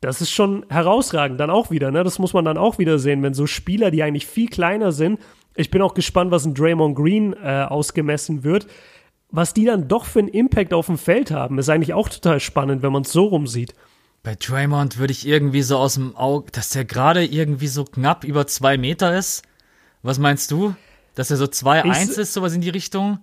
[0.06, 2.04] das ist schon herausragend dann auch wieder, ne?
[2.04, 5.18] Das muss man dann auch wieder sehen, wenn so Spieler, die eigentlich viel kleiner sind,
[5.56, 8.68] ich bin auch gespannt, was ein Draymond Green äh, ausgemessen wird,
[9.30, 12.38] was die dann doch für einen Impact auf dem Feld haben, ist eigentlich auch total
[12.38, 13.74] spannend, wenn man es so rumsieht.
[14.22, 18.22] Bei Draymond würde ich irgendwie so aus dem Auge, dass der gerade irgendwie so knapp
[18.22, 19.42] über zwei Meter ist.
[20.04, 20.76] Was meinst du?
[21.16, 23.18] Dass er so 2,1 ist, sowas in die Richtung?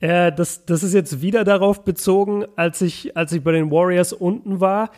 [0.00, 4.14] Äh, das, das ist jetzt wieder darauf bezogen, als ich, als ich bei den Warriors
[4.14, 4.90] unten war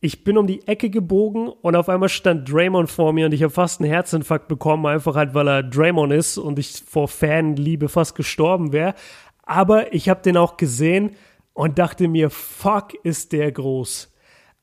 [0.00, 3.42] ich bin um die Ecke gebogen und auf einmal stand Draymond vor mir und ich
[3.42, 7.88] habe fast einen Herzinfarkt bekommen, einfach halt, weil er Draymond ist und ich vor Fanliebe
[7.88, 8.94] fast gestorben wäre.
[9.42, 11.10] Aber ich habe den auch gesehen
[11.52, 14.10] und dachte mir, fuck, ist der groß.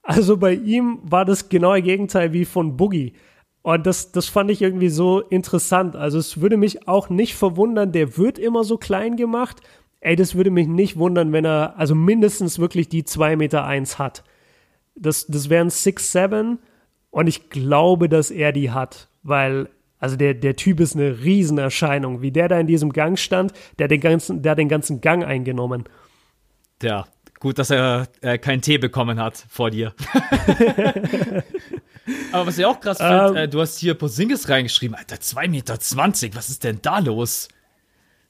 [0.01, 3.13] Also bei ihm war das genaue Gegenteil wie von Boogie.
[3.61, 5.95] Und das, das fand ich irgendwie so interessant.
[5.95, 9.61] Also es würde mich auch nicht verwundern, der wird immer so klein gemacht.
[9.99, 13.99] Ey, das würde mich nicht wundern, wenn er also mindestens wirklich die 2,1 Meter eins
[13.99, 14.23] hat
[14.99, 16.57] Das, das wären 6'7
[17.11, 19.69] und ich glaube, dass er die hat, weil
[19.99, 22.21] also der, der Typ ist eine Riesenerscheinung.
[22.21, 25.25] Wie der da in diesem Gang stand, der, den ganzen, der hat den ganzen Gang
[25.25, 25.85] eingenommen.
[26.83, 27.07] Ja,
[27.39, 29.93] gut, dass er äh, keinen Tee bekommen hat vor dir.
[32.31, 34.95] Aber was ich auch krass finde, ähm, äh, du hast hier Posingis reingeschrieben.
[34.95, 35.77] Alter, 2,20 Meter,
[36.35, 37.47] was ist denn da los?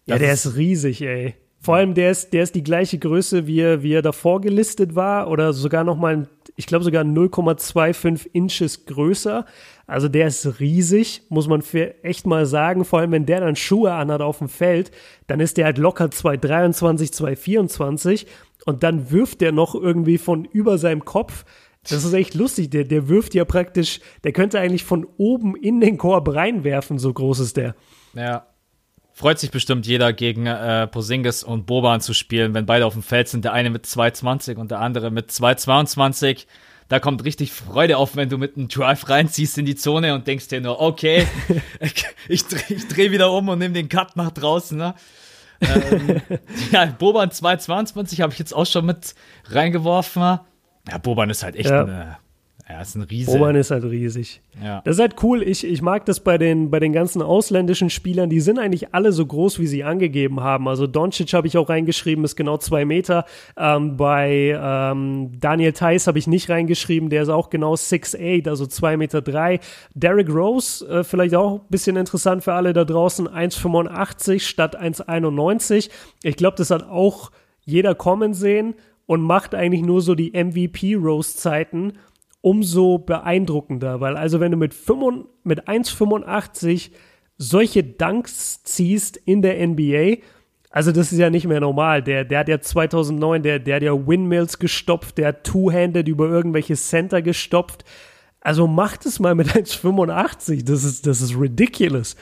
[0.05, 1.36] Das ja, der ist, ist riesig, ey.
[1.59, 4.95] Vor allem, der ist, der ist die gleiche Größe, wie er, wie er davor gelistet
[4.95, 9.45] war, oder sogar noch mal, ich glaube sogar 0,25 Inches größer.
[9.86, 12.84] Also der ist riesig, muss man für echt mal sagen.
[12.84, 14.91] Vor allem, wenn der dann Schuhe anhat auf dem Feld,
[15.28, 18.26] dann ist der halt locker 223, 224
[18.66, 21.45] und dann wirft der noch irgendwie von über seinem Kopf.
[21.84, 22.72] Das ist echt lustig.
[22.72, 27.14] Der, der wirft ja praktisch, der könnte eigentlich von oben in den Korb reinwerfen, so
[27.14, 27.76] groß ist der.
[28.16, 28.47] Ja.
[29.18, 33.01] Freut sich bestimmt jeder gegen äh, Posingis und Boban zu spielen, wenn beide auf dem
[33.01, 33.43] Feld sind.
[33.43, 36.45] Der eine mit 2,20 und der andere mit 2,22
[36.88, 40.28] da kommt richtig Freude auf, wenn du mit einem Drive reinziehst in die Zone und
[40.28, 41.28] denkst dir nur, okay,
[42.30, 44.78] ich, drehe ich dreh wieder um und nehme den Cut nach draußen.
[44.78, 44.93] Ne?
[45.61, 46.22] ähm,
[46.72, 49.15] ja, Boban 222 habe ich jetzt auch schon mit
[49.45, 50.22] reingeworfen.
[50.22, 51.84] Ja, Boban ist halt echt ja.
[51.84, 52.18] eine
[52.70, 53.34] er ist ein riesig.
[53.34, 54.41] Boban ist halt riesig.
[54.61, 54.82] Ja.
[54.84, 55.41] Das ist halt cool.
[55.41, 58.30] Ich, ich mag das bei den, bei den ganzen ausländischen Spielern.
[58.30, 60.68] Die sind eigentlich alle so groß, wie sie angegeben haben.
[60.68, 63.24] Also Doncic habe ich auch reingeschrieben, ist genau zwei Meter.
[63.55, 68.65] Ähm, bei ähm, Daniel Theiss habe ich nicht reingeschrieben, der ist auch genau 6'8, also
[68.65, 69.22] zwei Meter.
[69.22, 69.61] drei.
[69.93, 75.89] Derrick Rose, äh, vielleicht auch ein bisschen interessant für alle da draußen, 1,85 statt 1,91.
[76.22, 77.32] Ich glaube, das hat auch
[77.63, 81.93] jeder kommen sehen und macht eigentlich nur so die MVP-Rose-Zeiten
[82.47, 84.73] umso beeindruckender, weil also wenn du mit,
[85.43, 86.91] mit 1,85
[87.37, 90.23] solche Dunks ziehst in der NBA,
[90.69, 92.01] also das ist ja nicht mehr normal.
[92.01, 96.29] Der, der hat ja 2009, der, der hat ja Windmills gestopft, der hat Two-Handed über
[96.29, 97.83] irgendwelche Center gestopft.
[98.39, 100.63] Also macht es mal mit 1,85.
[100.63, 102.15] Das ist, das ist ridiculous.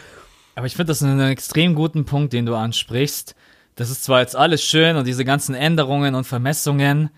[0.55, 3.35] Aber ich finde das einen extrem guten Punkt, den du ansprichst.
[3.75, 7.11] Das ist zwar jetzt alles schön und diese ganzen Änderungen und Vermessungen,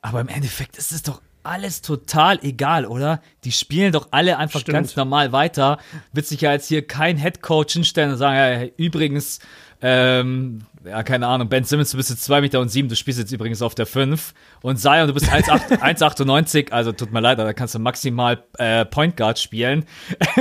[0.00, 3.20] aber im Endeffekt ist es doch alles total egal, oder?
[3.44, 4.74] Die spielen doch alle einfach Stimmt.
[4.74, 5.78] ganz normal weiter.
[6.12, 9.40] Wird sich ja jetzt hier kein Headcoach hinstellen und sagen, ja, übrigens,
[9.80, 13.20] ähm, ja, keine Ahnung, Ben Simmons, du bist jetzt 2 Meter und 7, du spielst
[13.20, 14.34] jetzt übrigens auf der 5.
[14.62, 19.16] Und Zion, du bist 1,98, also tut mir leid, da kannst du maximal äh, Point
[19.16, 19.84] Guard spielen.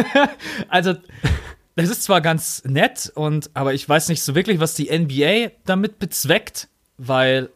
[0.70, 0.96] also,
[1.76, 5.52] das ist zwar ganz nett, und, aber ich weiß nicht so wirklich, was die NBA
[5.66, 7.50] damit bezweckt, weil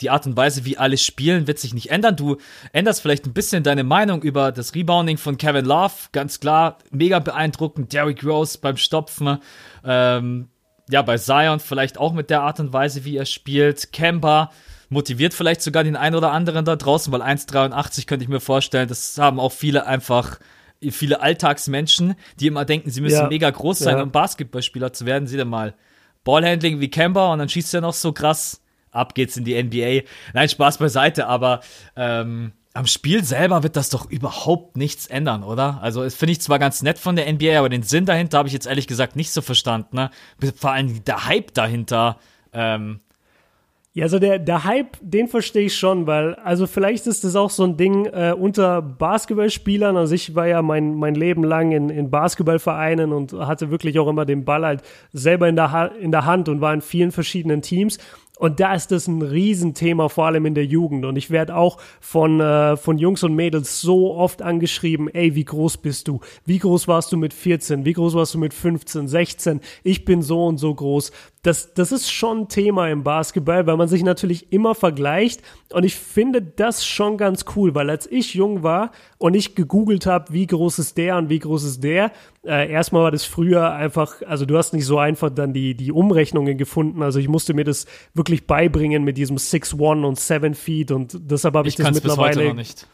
[0.00, 2.16] die Art und Weise, wie alle spielen, wird sich nicht ändern.
[2.16, 2.36] Du
[2.72, 5.92] änderst vielleicht ein bisschen deine Meinung über das Rebounding von Kevin Love.
[6.12, 7.92] Ganz klar, mega beeindruckend.
[7.92, 9.38] Derrick Rose beim Stopfen.
[9.84, 10.48] Ähm,
[10.90, 13.92] ja, bei Zion vielleicht auch mit der Art und Weise, wie er spielt.
[13.92, 14.50] Kemba
[14.88, 18.88] motiviert vielleicht sogar den einen oder anderen da draußen, weil 1,83 könnte ich mir vorstellen,
[18.88, 20.38] das haben auch viele einfach
[20.90, 24.02] viele Alltagsmenschen, die immer denken, sie müssen ja, mega groß sein, ja.
[24.02, 25.26] um Basketballspieler zu werden.
[25.26, 25.74] Sieh dir mal.
[26.22, 30.08] Ballhandling wie Kemba und dann schießt er noch so krass ab geht's in die NBA.
[30.34, 31.60] Nein, Spaß beiseite, aber
[31.96, 35.80] ähm, am Spiel selber wird das doch überhaupt nichts ändern, oder?
[35.82, 38.48] Also, das finde ich zwar ganz nett von der NBA, aber den Sinn dahinter habe
[38.48, 39.96] ich jetzt ehrlich gesagt nicht so verstanden.
[39.96, 40.10] Ne?
[40.56, 42.18] Vor allem der Hype dahinter.
[42.52, 43.00] Ähm,
[43.94, 47.50] ja, also der, der Hype, den verstehe ich schon, weil, also vielleicht ist das auch
[47.50, 49.96] so ein Ding äh, unter Basketballspielern.
[49.96, 54.06] Also ich war ja mein, mein Leben lang in, in Basketballvereinen und hatte wirklich auch
[54.06, 54.82] immer den Ball halt
[55.12, 57.98] selber in der, ha in der Hand und war in vielen verschiedenen Teams.
[58.38, 61.04] Und da ist das ein Riesenthema, vor allem in der Jugend.
[61.04, 65.44] Und ich werde auch von, äh, von Jungs und Mädels so oft angeschrieben, ey, wie
[65.44, 66.20] groß bist du?
[66.44, 67.84] Wie groß warst du mit 14?
[67.84, 69.60] Wie groß warst du mit 15, 16?
[69.82, 71.10] Ich bin so und so groß
[71.42, 75.42] das, das ist schon ein Thema im Basketball, weil man sich natürlich immer vergleicht.
[75.72, 80.06] Und ich finde das schon ganz cool, weil als ich jung war und ich gegoogelt
[80.06, 82.10] habe, wie groß ist der und wie groß ist der,
[82.44, 85.92] äh, erstmal war das früher einfach, also du hast nicht so einfach dann die, die
[85.92, 87.02] Umrechnungen gefunden.
[87.02, 91.54] Also ich musste mir das wirklich beibringen mit diesem 6'1 und 7 Feet und deshalb
[91.54, 92.30] habe ich, ich das mittlerweile.
[92.30, 92.86] Bis heute noch nicht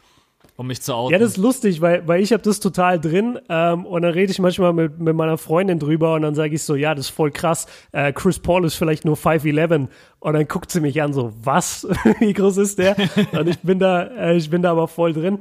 [0.56, 1.12] um mich zu outen.
[1.12, 4.30] Ja, das ist lustig, weil, weil ich habe das total drin ähm, und dann rede
[4.30, 7.14] ich manchmal mit, mit meiner Freundin drüber und dann sage ich so, ja, das ist
[7.14, 9.88] voll krass, äh, Chris Paul ist vielleicht nur 5'11
[10.20, 11.88] und dann guckt sie mich an so, was?
[12.20, 12.96] Wie groß ist der?
[13.32, 15.38] und ich bin da, äh, ich bin da aber voll drin.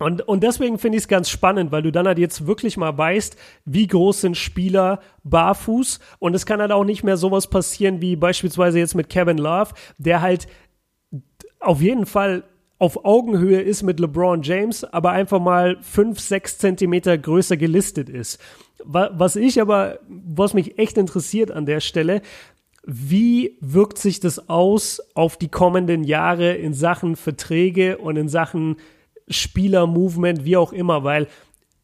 [0.00, 2.96] Und, und deswegen finde ich es ganz spannend, weil du dann halt jetzt wirklich mal
[2.96, 5.98] weißt, wie groß sind Spieler barfuß.
[6.20, 9.74] Und es kann halt auch nicht mehr sowas passieren wie beispielsweise jetzt mit Kevin Love,
[9.98, 10.46] der halt
[11.58, 12.44] auf jeden Fall
[12.78, 18.40] auf Augenhöhe ist mit LeBron James, aber einfach mal fünf, sechs Zentimeter größer gelistet ist.
[18.84, 22.22] Was ich aber, was mich echt interessiert an der Stelle,
[22.84, 28.76] wie wirkt sich das aus auf die kommenden Jahre in Sachen Verträge und in Sachen
[29.28, 31.26] Spieler-Movement, wie auch immer, weil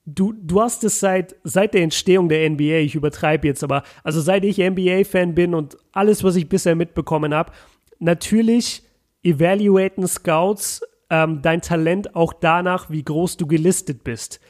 [0.06, 4.20] du, du hast es seit, seit der Entstehung der NBA, ich übertreibe jetzt, aber also
[4.20, 7.52] seit ich NBA-Fan bin und alles, was ich bisher mitbekommen habe,
[7.98, 8.83] natürlich
[9.24, 14.40] evaluaten Scouts ähm, dein Talent auch danach, wie groß du gelistet bist.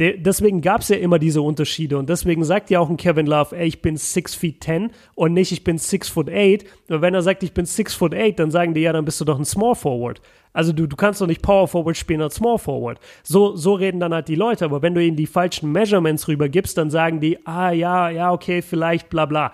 [0.00, 3.26] De deswegen gab es ja immer diese Unterschiede und deswegen sagt ja auch ein Kevin
[3.26, 6.64] Love, ey, ich bin 6 feet 10 und nicht, ich bin 6 foot 8.
[6.88, 9.20] Und wenn er sagt, ich bin 6 foot 8, dann sagen die, ja, dann bist
[9.20, 10.22] du doch ein Small Forward.
[10.54, 12.98] Also du, du kannst doch nicht Power Forward spielen als Small Forward.
[13.22, 16.78] So, so reden dann halt die Leute, aber wenn du ihnen die falschen Measurements rübergibst,
[16.78, 19.52] dann sagen die, ah ja, ja, okay, vielleicht, bla bla.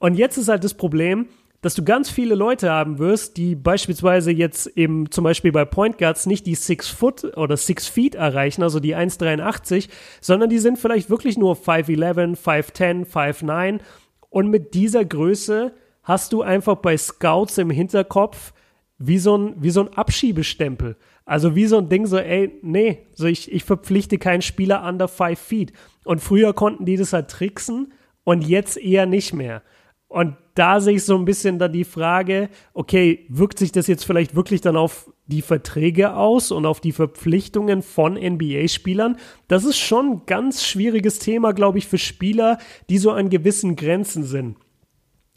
[0.00, 1.26] Und jetzt ist halt das Problem,
[1.60, 5.98] dass du ganz viele Leute haben wirst, die beispielsweise jetzt eben zum Beispiel bei Point
[5.98, 9.88] Guards nicht die 6 Foot oder 6 Feet erreichen, also die 1,83,
[10.20, 13.80] sondern die sind vielleicht wirklich nur 5'11, 5'10, 5'9
[14.30, 18.52] und mit dieser Größe hast du einfach bei Scouts im Hinterkopf
[18.98, 20.96] wie so ein, wie so ein Abschiebestempel.
[21.24, 25.08] Also wie so ein Ding so, ey, nee, so ich, ich verpflichte keinen Spieler under
[25.08, 25.72] 5 Feet.
[26.04, 27.92] Und früher konnten die das halt tricksen
[28.24, 29.62] und jetzt eher nicht mehr.
[30.08, 34.04] Und da sehe ich so ein bisschen dann die Frage, okay, wirkt sich das jetzt
[34.04, 39.16] vielleicht wirklich dann auf die Verträge aus und auf die Verpflichtungen von NBA-Spielern?
[39.48, 43.76] Das ist schon ein ganz schwieriges Thema, glaube ich, für Spieler, die so an gewissen
[43.76, 44.56] Grenzen sind.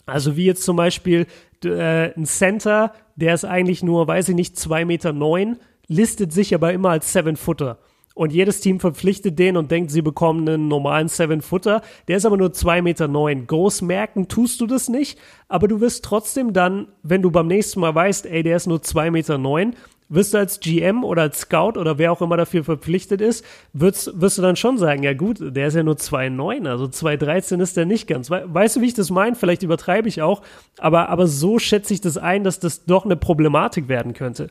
[0.06, 1.26] Also wie jetzt zum Beispiel
[1.64, 5.58] äh, ein Center, der ist eigentlich nur, weiß ich nicht, zwei Meter, neun,
[5.88, 7.80] listet sich aber immer als Seven-Footer
[8.20, 11.82] und jedes Team verpflichtet den und denkt, sie bekommen einen normalen Seven-Footer.
[12.10, 13.08] Der ist aber nur 2,9 Meter.
[13.08, 13.48] Neun.
[13.48, 15.18] Groß merken tust du das nicht,
[15.48, 18.80] aber du wirst trotzdem dann, wenn du beim nächsten Mal weißt, ey, der ist nur
[18.80, 19.74] 2,9 Meter, neun,
[20.10, 24.20] wirst du als GM oder als Scout oder wer auch immer dafür verpflichtet ist, wirst,
[24.20, 27.78] wirst du dann schon sagen, ja gut, der ist ja nur 2,9, also 2,13 ist
[27.78, 28.30] der nicht ganz.
[28.30, 29.38] Weißt du, wie ich das meine?
[29.38, 30.42] Vielleicht übertreibe ich auch,
[30.78, 34.50] aber, aber so schätze ich das ein, dass das doch eine Problematik werden könnte.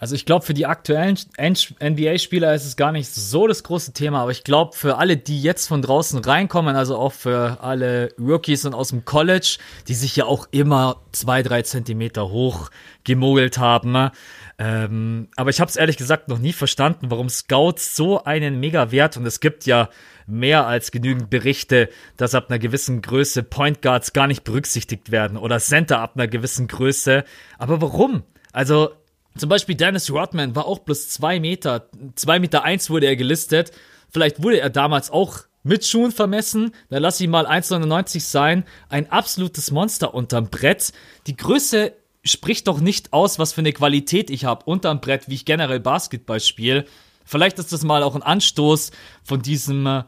[0.00, 4.22] Also ich glaube, für die aktuellen NBA-Spieler ist es gar nicht so das große Thema,
[4.22, 8.64] aber ich glaube, für alle, die jetzt von draußen reinkommen, also auch für alle Rookies
[8.64, 12.70] und aus dem College, die sich ja auch immer zwei, drei Zentimeter hoch
[13.04, 14.10] gemogelt haben.
[14.58, 18.90] Ähm, aber ich habe es ehrlich gesagt noch nie verstanden, warum Scouts so einen mega
[18.92, 19.90] Wert und es gibt ja
[20.26, 25.36] mehr als genügend Berichte, dass ab einer gewissen Größe Point Guards gar nicht berücksichtigt werden
[25.36, 27.24] oder Center ab einer gewissen Größe.
[27.58, 28.22] Aber warum?
[28.52, 28.90] Also
[29.36, 31.88] zum Beispiel Dennis Rodman war auch plus zwei Meter.
[32.14, 33.72] Zwei Meter eins wurde er gelistet.
[34.10, 36.72] Vielleicht wurde er damals auch mit Schuhen vermessen.
[36.88, 38.64] Dann lass ihn mal 1,99 sein.
[38.88, 40.92] Ein absolutes Monster unterm Brett.
[41.26, 41.92] Die Größe
[42.24, 45.80] spricht doch nicht aus, was für eine Qualität ich habe unterm Brett, wie ich generell
[45.80, 46.84] Basketball spiele.
[47.24, 48.90] Vielleicht ist das mal auch ein Anstoß
[49.22, 50.02] von diesem äh,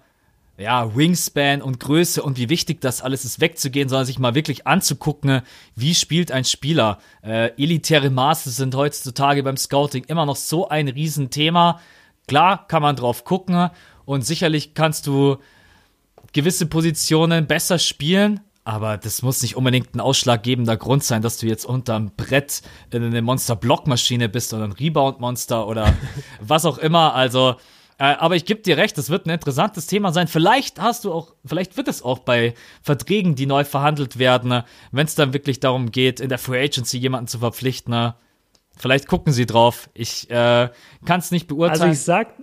[0.58, 4.66] ja, Wingspan und Größe und wie wichtig das alles ist, wegzugehen, sondern sich mal wirklich
[4.66, 5.42] anzugucken,
[5.74, 6.98] wie spielt ein Spieler.
[7.22, 11.80] Äh, elitäre Maße sind heutzutage beim Scouting immer noch so ein Riesenthema.
[12.28, 13.70] Klar kann man drauf gucken
[14.04, 15.38] und sicherlich kannst du
[16.32, 21.46] gewisse Positionen besser spielen, aber das muss nicht unbedingt ein ausschlaggebender Grund sein, dass du
[21.46, 25.92] jetzt unterm Brett in eine Monster-Blockmaschine bist oder ein Rebound-Monster oder
[26.40, 27.14] was auch immer.
[27.14, 27.56] Also
[28.02, 30.26] äh, aber ich gebe dir recht, das wird ein interessantes Thema sein.
[30.26, 35.06] Vielleicht hast du auch, vielleicht wird es auch bei Verträgen, die neu verhandelt werden, wenn
[35.06, 38.12] es dann wirklich darum geht, in der Free Agency jemanden zu verpflichten.
[38.76, 39.88] Vielleicht gucken sie drauf.
[39.94, 40.70] Ich äh,
[41.04, 41.80] kann es nicht beurteilen.
[41.80, 42.34] Also ich sag,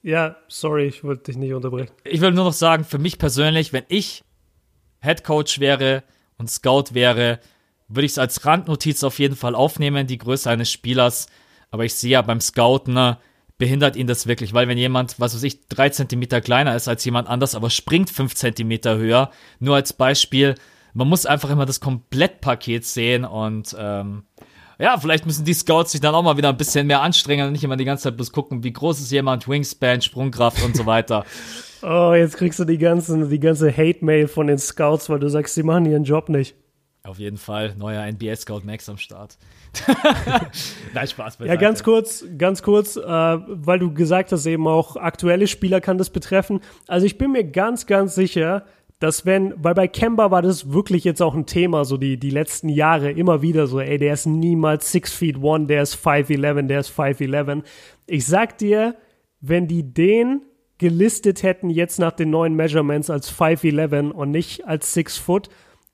[0.00, 1.92] ja, sorry, ich wollte dich nicht unterbrechen.
[2.04, 4.24] Ich will nur noch sagen, für mich persönlich, wenn ich
[5.02, 6.04] Head Coach wäre
[6.38, 7.38] und Scout wäre,
[7.86, 11.26] würde ich es als Randnotiz auf jeden Fall aufnehmen, die Größe eines Spielers.
[11.70, 13.18] Aber ich sehe ja beim Scouten,
[13.58, 17.04] behindert ihn das wirklich, weil wenn jemand, was weiß ich, drei Zentimeter kleiner ist als
[17.04, 19.30] jemand anders, aber springt fünf Zentimeter höher,
[19.60, 20.54] nur als Beispiel,
[20.94, 24.24] man muss einfach immer das Komplettpaket sehen und ähm,
[24.78, 27.52] ja, vielleicht müssen die Scouts sich dann auch mal wieder ein bisschen mehr anstrengen und
[27.52, 30.86] nicht immer die ganze Zeit bloß gucken, wie groß ist jemand, Wingspan, Sprungkraft und so
[30.86, 31.24] weiter.
[31.82, 35.54] oh, jetzt kriegst du die ganzen, die ganze Hate-Mail von den Scouts, weil du sagst,
[35.54, 36.56] sie machen ihren Job nicht.
[37.04, 39.36] Auf jeden Fall, neuer NBA-Scout Max am Start.
[40.94, 41.54] Nein, Spaß beiseite.
[41.54, 45.98] Ja, ganz kurz, ganz kurz, äh, weil du gesagt hast, eben auch aktuelle Spieler kann
[45.98, 46.60] das betreffen.
[46.86, 48.64] Also ich bin mir ganz, ganz sicher,
[49.00, 52.30] dass wenn, weil bei Kemba war das wirklich jetzt auch ein Thema, so die, die
[52.30, 56.68] letzten Jahre immer wieder so, ey, der ist niemals 6 feet 1, der ist 5'11,
[56.68, 57.64] der ist 5'11.
[58.06, 58.94] Ich sag dir,
[59.40, 60.42] wenn die den
[60.78, 65.48] gelistet hätten jetzt nach den neuen Measurements als 5'11 und nicht als 6 foot,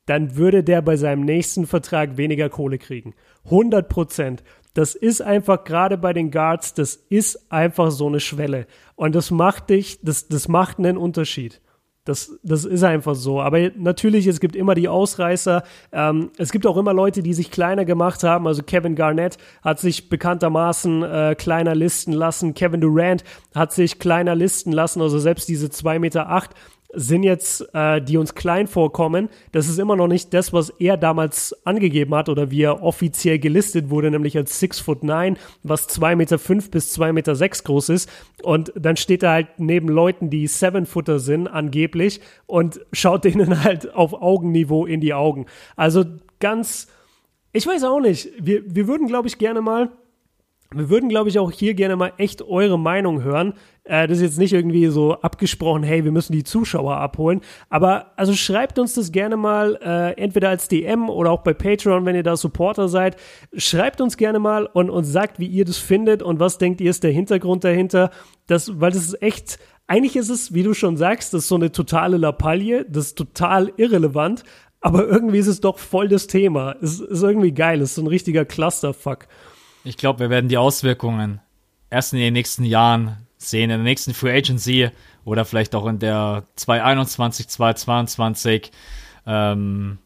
[0.09, 3.15] dann würde der bei seinem nächsten Vertrag weniger Kohle kriegen.
[3.45, 4.43] 100 Prozent.
[4.73, 8.67] Das ist einfach gerade bei den Guards, das ist einfach so eine Schwelle.
[8.97, 11.61] Und das macht dich, das, das macht einen Unterschied.
[12.09, 13.43] Das, das ist einfach so.
[13.43, 15.63] Aber natürlich, es gibt immer die Ausreißer.
[15.93, 18.47] Ähm, es gibt auch immer Leute, die sich kleiner gemacht haben.
[18.47, 22.55] Also Kevin Garnett hat sich bekanntermaßen äh, kleiner listen lassen.
[22.55, 25.03] Kevin Durant hat sich kleiner listen lassen.
[25.03, 26.29] Also selbst diese 2,8 Meter
[26.95, 29.28] sind jetzt, äh, die uns klein vorkommen.
[29.53, 33.39] Das ist immer noch nicht das, was er damals angegeben hat oder wie er offiziell
[33.39, 37.64] gelistet wurde, nämlich als 6 foot 9, was 2,5 Meter fünf bis 2,6 Meter sechs
[37.64, 38.11] groß ist.
[38.43, 43.95] Und dann steht er halt neben Leuten, die 7-Footer sind, angeblich, und schaut denen halt
[43.95, 45.45] auf Augenniveau in die Augen.
[45.76, 46.05] Also
[46.41, 46.89] ganz,
[47.53, 48.30] ich weiß auch nicht.
[48.41, 49.91] Wir, wir würden, glaube ich, gerne mal
[50.75, 53.55] wir würden, glaube ich, auch hier gerne mal echt eure Meinung hören.
[53.85, 57.41] Äh, das ist jetzt nicht irgendwie so abgesprochen, hey, wir müssen die Zuschauer abholen.
[57.71, 62.05] Aber also schreibt uns das gerne mal, äh, entweder als DM oder auch bei Patreon,
[62.05, 63.16] wenn ihr da Supporter seid.
[63.57, 66.91] Schreibt uns gerne mal und, und sagt, wie ihr das findet und was denkt ihr
[66.91, 68.11] ist der Hintergrund dahinter.
[68.47, 71.55] Das, weil das ist echt, eigentlich ist es, wie du schon sagst, das ist so
[71.55, 74.45] eine totale Lappalie, das ist total irrelevant.
[74.81, 76.77] Aber irgendwie ist es doch voll das Thema.
[76.83, 79.27] Es ist irgendwie geil, es ist so ein richtiger Clusterfuck.
[79.85, 81.41] Ich glaube, wir werden die Auswirkungen
[81.91, 84.91] erst in den nächsten Jahren sehen, in der nächsten Free Agency
[85.24, 88.72] oder vielleicht auch in der 2021, 2022.
[89.26, 89.99] Ähm,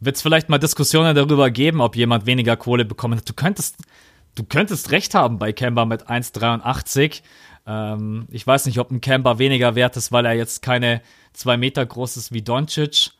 [0.00, 3.28] wird es vielleicht mal Diskussionen darüber geben, ob jemand weniger Kohle bekommen hat.
[3.28, 3.76] Du könntest,
[4.34, 7.22] du könntest recht haben bei Kemba mit 1,83.
[7.66, 11.02] Ähm, ich weiß nicht, ob ein Kemba weniger wert ist, weil er jetzt keine
[11.32, 13.10] zwei Meter groß ist wie Doncic.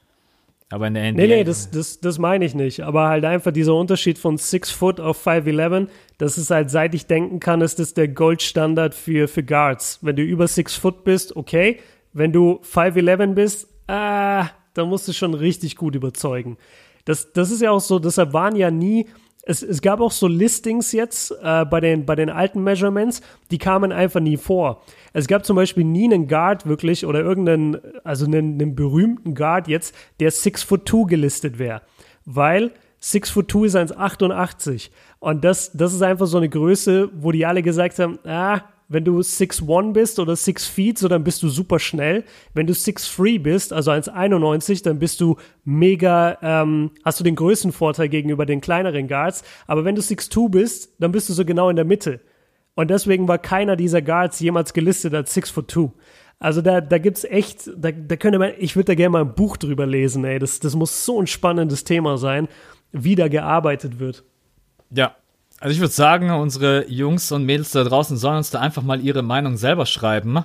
[0.71, 1.23] Aber in der NBA.
[1.23, 2.81] Nee, nee, das, das, das meine ich nicht.
[2.81, 5.89] Aber halt einfach dieser Unterschied von 6 Foot auf 5'11,
[6.19, 10.01] das ist halt, seit ich denken kann, ist das der Goldstandard für, für Guards.
[10.03, 11.79] Wenn du über 6 Foot bist, okay.
[12.13, 16.57] Wenn du 5'11 bist, ah, dann musst du schon richtig gut überzeugen.
[17.05, 19.07] Das, das ist ja auch so, deshalb waren ja nie,
[19.49, 23.23] es, es gab auch so Listings jetzt äh, bei, den, bei den alten Measurements,
[23.53, 24.83] die kamen einfach nie vor.
[25.13, 29.69] Es gab zum Beispiel nie einen Guard wirklich oder irgendeinen, also einen, einen berühmten Guard
[29.69, 31.83] jetzt, der 6 foot 2 gelistet wäre.
[32.25, 34.91] Weil 6 foot 2 ist 1,88.
[35.21, 39.05] Und das, das ist einfach so eine Größe, wo die alle gesagt haben, ah, wenn
[39.05, 42.25] du 6'1 bist oder 6 Feet, so dann bist du super schnell.
[42.55, 47.73] Wenn du 6'3 bist, also 1,91, dann bist du mega, ähm, hast du den größten
[47.73, 49.43] Vorteil gegenüber den kleineren Guards.
[49.67, 52.21] Aber wenn du 6'2 bist, dann bist du so genau in der Mitte.
[52.75, 55.91] Und deswegen war keiner dieser Guards jemals gelistet als 6 foot 2.
[56.39, 59.35] Also da, da gibt's echt, da, da könnte man, ich würde da gerne mal ein
[59.35, 60.39] Buch drüber lesen, ey.
[60.39, 62.49] Das, das muss so ein spannendes Thema sein,
[62.93, 64.23] wie da gearbeitet wird.
[64.91, 65.17] Ja,
[65.61, 69.01] also ich würde sagen, unsere Jungs und Mädels da draußen sollen uns da einfach mal
[69.01, 70.45] ihre Meinung selber schreiben.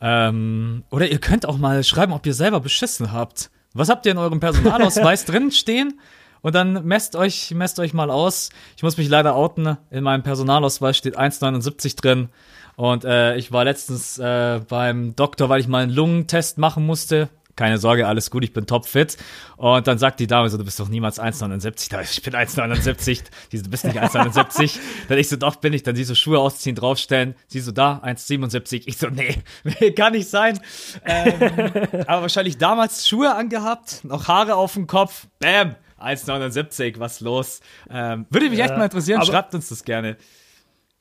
[0.00, 3.50] Ähm, oder ihr könnt auch mal schreiben, ob ihr selber beschissen habt.
[3.74, 6.00] Was habt ihr in eurem Personalausweis drin stehen?
[6.40, 8.50] Und dann messt euch, messt euch mal aus.
[8.76, 9.76] Ich muss mich leider outen.
[9.90, 12.28] In meinem Personalausweis steht 1,79 drin.
[12.76, 17.28] Und äh, ich war letztens äh, beim Doktor, weil ich mal einen Lungentest machen musste.
[17.58, 19.16] Keine Sorge, alles gut, ich bin topfit.
[19.56, 22.02] Und dann sagt die Dame so, du bist doch niemals 1,79.
[22.02, 23.24] Ich bin 1,79.
[23.50, 24.78] Die so, du bist nicht 1,79.
[25.08, 25.82] dann ich so, doch bin ich.
[25.82, 27.34] Dann sie so Schuhe ausziehen, draufstellen.
[27.48, 28.84] Sie so, da, 1,77.
[28.86, 29.42] Ich so, nee,
[29.90, 30.60] kann nicht sein.
[31.04, 35.26] Ähm, aber wahrscheinlich damals Schuhe angehabt, noch Haare auf dem Kopf.
[35.40, 37.60] Bam 1,79, was los?
[37.90, 40.16] Ähm, würde mich ja, echt mal interessieren, schreibt uns das gerne.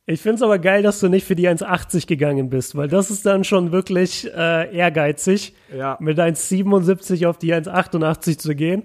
[0.09, 3.11] Ich finde es aber geil, dass du nicht für die 1,80 gegangen bist, weil das
[3.11, 5.97] ist dann schon wirklich äh, ehrgeizig, ja.
[5.99, 8.83] mit 1,77 auf die 1,88 zu gehen.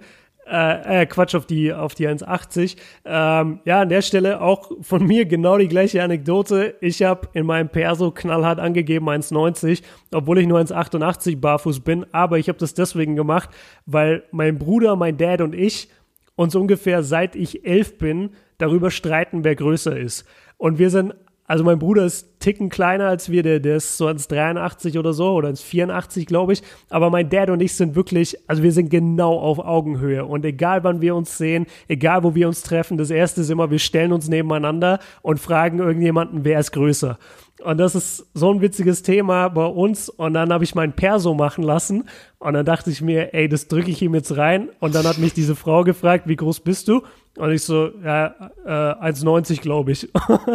[0.51, 2.77] Äh, äh, Quatsch, auf die, auf die 1,80.
[3.05, 6.75] Ähm, ja, an der Stelle auch von mir genau die gleiche Anekdote.
[6.81, 12.05] Ich habe in meinem Perso knallhart angegeben 1,90, obwohl ich nur 1,88 barfuß bin.
[12.11, 13.51] Aber ich habe das deswegen gemacht,
[13.87, 15.89] weil mein Bruder, mein Dad und ich
[16.35, 20.25] uns ungefähr seit ich elf bin darüber streiten, wer größer ist.
[20.63, 21.13] Und wir sind,
[21.45, 25.13] also mein Bruder ist Ticken kleiner als wir, der, der ist so ans 83 oder
[25.13, 26.63] so oder ans 84, glaube ich.
[26.89, 30.25] Aber mein Dad und ich sind wirklich, also wir sind genau auf Augenhöhe.
[30.25, 33.73] Und egal wann wir uns sehen, egal wo wir uns treffen, das erste ist immer,
[33.73, 37.19] wir stellen uns nebeneinander und fragen irgendjemanden, wer ist größer.
[37.65, 40.09] Und das ist so ein witziges Thema bei uns.
[40.09, 42.09] Und dann habe ich meinen Perso machen lassen.
[42.39, 44.69] Und dann dachte ich mir, ey, das drücke ich ihm jetzt rein.
[44.81, 47.03] Und dann hat mich diese Frau gefragt, wie groß bist du?
[47.39, 48.35] Und ich so, ja,
[48.67, 50.09] äh, 1,90 glaube ich.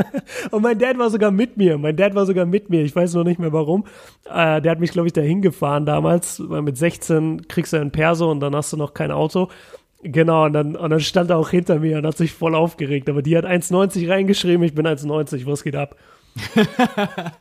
[0.51, 1.77] und mein Dad war sogar mit mir.
[1.77, 2.83] Mein Dad war sogar mit mir.
[2.83, 3.85] Ich weiß noch nicht mehr warum.
[4.25, 6.41] Äh, der hat mich, glaube ich, dahin gefahren damals.
[6.47, 9.49] Weil mit 16 kriegst du einen Perso und dann hast du noch kein Auto.
[10.03, 13.09] Genau, und dann, und dann stand er auch hinter mir und hat sich voll aufgeregt.
[13.09, 15.45] Aber die hat 1,90 reingeschrieben, ich bin 1,90.
[15.47, 15.95] Was geht ab?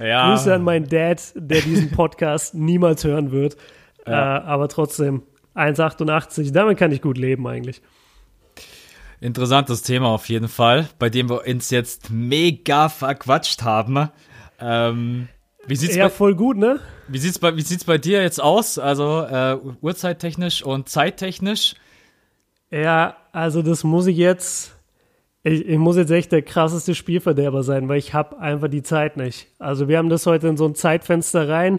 [0.00, 0.30] ja.
[0.30, 3.56] Grüße an meinen Dad, der diesen Podcast niemals hören wird.
[4.06, 4.38] Ja.
[4.38, 5.22] Äh, aber trotzdem,
[5.54, 7.82] 1,88, damit kann ich gut leben eigentlich.
[9.20, 14.10] Interessantes Thema auf jeden Fall, bei dem wir uns jetzt mega verquatscht haben.
[14.60, 15.28] Ähm,
[15.66, 16.80] Wie sieht's Ja, bei, voll gut, ne?
[17.08, 18.78] wie sieht's bei, wie sieht's bei dir jetzt aus?
[18.78, 21.74] Also äh, uhrzeittechnisch und zeittechnisch?
[22.70, 24.73] Ja, also das muss ich jetzt.
[25.44, 29.16] Ich, ich muss jetzt echt der krasseste Spielverderber sein, weil ich habe einfach die Zeit
[29.16, 29.46] nicht.
[29.58, 31.78] Also wir haben das heute in so ein Zeitfenster rein.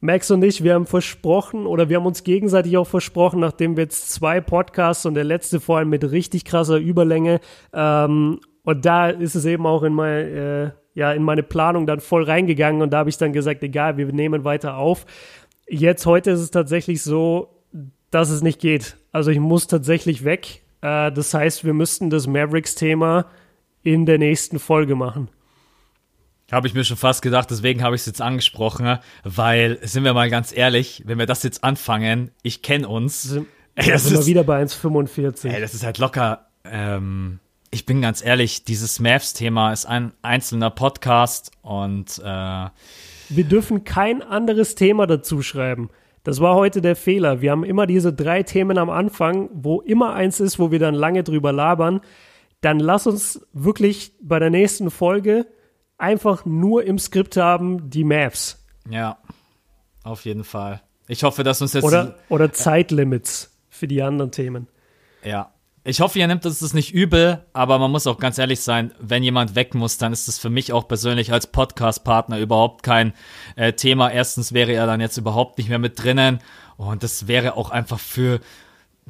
[0.00, 3.82] Max und ich, wir haben versprochen oder wir haben uns gegenseitig auch versprochen, nachdem wir
[3.82, 7.40] jetzt zwei Podcasts und der letzte vor allem mit richtig krasser Überlänge
[7.72, 12.00] ähm, und da ist es eben auch in meine, äh, ja, in meine Planung dann
[12.00, 15.06] voll reingegangen und da habe ich dann gesagt, egal, wir nehmen weiter auf.
[15.66, 17.48] Jetzt heute ist es tatsächlich so,
[18.10, 18.98] dass es nicht geht.
[19.10, 20.60] Also ich muss tatsächlich weg.
[20.80, 23.26] Äh, das heißt, wir müssten das Mavericks-Thema
[23.82, 25.28] in der nächsten Folge machen.
[26.50, 30.14] Habe ich mir schon fast gedacht, deswegen habe ich es jetzt angesprochen, weil, sind wir
[30.14, 33.22] mal ganz ehrlich, wenn wir das jetzt anfangen, ich kenne uns.
[33.24, 35.50] Sind, Ey, das sind wir ist- wieder bei 1,45.
[35.50, 36.46] Ey, das ist halt locker.
[36.64, 37.38] Ähm,
[37.70, 42.22] ich bin ganz ehrlich, dieses Mavs-Thema ist ein einzelner Podcast und äh,
[43.28, 45.90] Wir dürfen kein anderes Thema dazu schreiben.
[46.28, 47.40] Das war heute der Fehler.
[47.40, 50.92] Wir haben immer diese drei Themen am Anfang, wo immer eins ist, wo wir dann
[50.92, 52.02] lange drüber labern.
[52.60, 55.46] Dann lass uns wirklich bei der nächsten Folge
[55.96, 58.62] einfach nur im Skript haben die Maps.
[58.90, 59.16] ja,
[60.02, 60.82] auf jeden Fall.
[61.06, 61.84] Ich hoffe, dass uns jetzt.
[61.84, 64.66] Oder, oder Zeitlimits für die anderen Themen.
[65.24, 65.54] Ja.
[65.84, 68.92] Ich hoffe, ihr nehmt uns das nicht übel, aber man muss auch ganz ehrlich sein,
[68.98, 73.14] wenn jemand weg muss, dann ist das für mich auch persönlich als Podcast-Partner überhaupt kein
[73.56, 74.10] äh, Thema.
[74.10, 76.40] Erstens wäre er dann jetzt überhaupt nicht mehr mit drinnen
[76.76, 78.40] und das wäre auch einfach für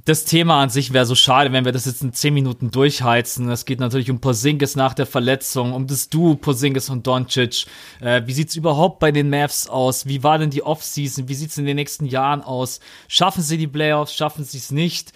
[0.05, 3.49] das Thema an sich wäre so schade, wenn wir das jetzt in 10 Minuten durchheizen.
[3.51, 7.67] Es geht natürlich um Porzingis nach der Verletzung, um das Duo Porzingis und Doncic.
[8.01, 10.07] Äh, wie sieht's überhaupt bei den Mavs aus?
[10.07, 11.29] Wie war denn die Offseason?
[11.29, 12.81] Wie sieht's in den nächsten Jahren aus?
[13.09, 14.15] Schaffen sie die Playoffs?
[14.15, 15.13] Schaffen sie es nicht?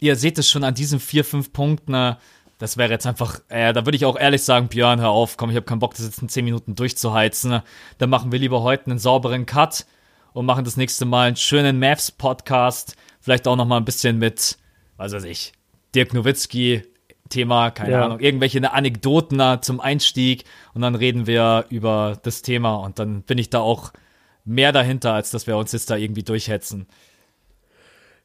[0.00, 1.94] Ihr seht es schon an diesen vier, fünf Punkten.
[1.94, 2.14] äh,
[2.58, 5.50] Das wäre jetzt einfach, äh, da würde ich auch ehrlich sagen, Björn, hör auf, komm,
[5.50, 7.60] ich habe keinen Bock, das jetzt in 10 Minuten durchzuheizen.
[7.98, 9.86] Dann machen wir lieber heute einen sauberen Cut
[10.32, 12.96] und machen das nächste Mal einen schönen Mavs-Podcast.
[13.20, 14.56] Vielleicht auch noch mal ein bisschen mit,
[14.96, 15.52] was weiß ich,
[15.94, 16.82] Dirk Nowitzki,
[17.28, 18.04] Thema, keine Ja.
[18.04, 23.22] Ahnung, irgendwelche Anekdoten da zum Einstieg und dann reden wir über das Thema und dann
[23.22, 23.92] bin ich da auch
[24.44, 26.86] mehr dahinter, als dass wir uns jetzt da irgendwie durchhetzen.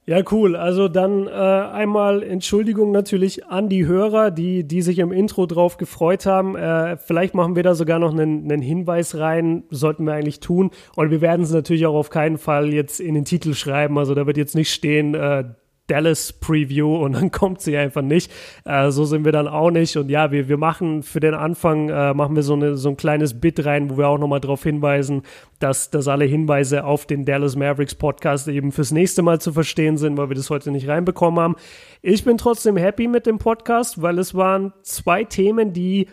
[0.09, 0.55] Ja, cool.
[0.55, 5.77] Also dann äh, einmal Entschuldigung natürlich an die Hörer, die, die sich im Intro drauf
[5.77, 6.55] gefreut haben.
[6.55, 10.71] Äh, vielleicht machen wir da sogar noch einen, einen Hinweis rein, sollten wir eigentlich tun.
[10.95, 13.99] Und wir werden es natürlich auch auf keinen Fall jetzt in den Titel schreiben.
[13.99, 15.43] Also da wird jetzt nicht stehen, äh,
[15.89, 18.31] Dallas Preview und dann kommt sie einfach nicht.
[18.65, 19.97] Äh, so sind wir dann auch nicht.
[19.97, 22.97] Und ja, wir, wir machen für den Anfang, äh, machen wir so, eine, so ein
[22.97, 25.23] kleines Bit rein, wo wir auch nochmal darauf hinweisen,
[25.59, 29.97] dass, dass alle Hinweise auf den Dallas Mavericks Podcast eben fürs nächste Mal zu verstehen
[29.97, 31.55] sind, weil wir das heute nicht reinbekommen haben.
[32.01, 36.07] Ich bin trotzdem happy mit dem Podcast, weil es waren zwei Themen, die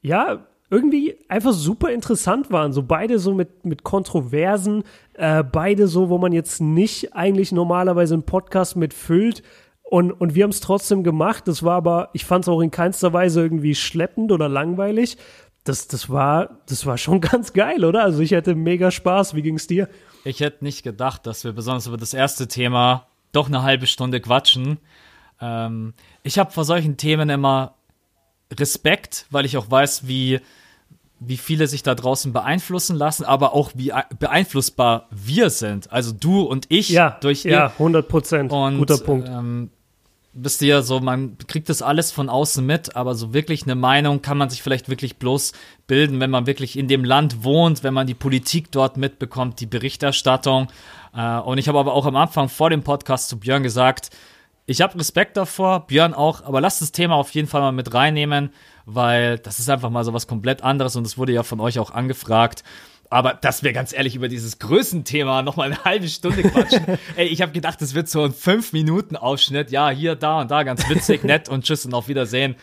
[0.00, 2.72] ja, irgendwie einfach super interessant waren.
[2.72, 4.84] So beide so mit, mit Kontroversen,
[5.14, 9.42] äh, beide so, wo man jetzt nicht eigentlich normalerweise einen Podcast mitfüllt.
[9.82, 11.46] Und, und wir haben es trotzdem gemacht.
[11.46, 15.18] Das war aber, ich fand es auch in keinster Weise irgendwie schleppend oder langweilig.
[15.64, 18.02] Das, das, war, das war schon ganz geil, oder?
[18.02, 19.34] Also ich hatte mega Spaß.
[19.34, 19.88] Wie ging's dir?
[20.24, 24.20] Ich hätte nicht gedacht, dass wir besonders über das erste Thema doch eine halbe Stunde
[24.20, 24.78] quatschen.
[25.40, 25.92] Ähm,
[26.22, 27.74] ich habe vor solchen Themen immer
[28.58, 30.40] Respekt, weil ich auch weiß, wie,
[31.20, 35.92] wie viele sich da draußen beeinflussen lassen, aber auch wie beeinflussbar wir sind.
[35.92, 38.50] Also du und ich Ja, durch ja, 100 Prozent.
[38.78, 39.28] Guter Punkt.
[39.28, 39.70] Ähm,
[40.34, 44.20] wisst ihr, so man kriegt das alles von außen mit, aber so wirklich eine Meinung
[44.20, 45.52] kann man sich vielleicht wirklich bloß
[45.86, 49.66] bilden, wenn man wirklich in dem Land wohnt, wenn man die Politik dort mitbekommt, die
[49.66, 50.68] Berichterstattung.
[51.14, 54.10] Äh, und ich habe aber auch am Anfang vor dem Podcast zu Björn gesagt,
[54.66, 57.92] ich habe Respekt davor, Björn auch, aber lasst das Thema auf jeden Fall mal mit
[57.92, 58.50] reinnehmen,
[58.86, 61.78] weil das ist einfach mal so was komplett anderes und es wurde ja von euch
[61.78, 62.64] auch angefragt.
[63.10, 66.84] Aber dass wir ganz ehrlich über dieses Größenthema noch mal eine halbe Stunde quatschen.
[67.16, 69.70] Ey, ich habe gedacht, das wird so ein 5-Minuten-Ausschnitt.
[69.70, 72.56] Ja, hier, da und da, ganz witzig, nett und tschüss und auf Wiedersehen.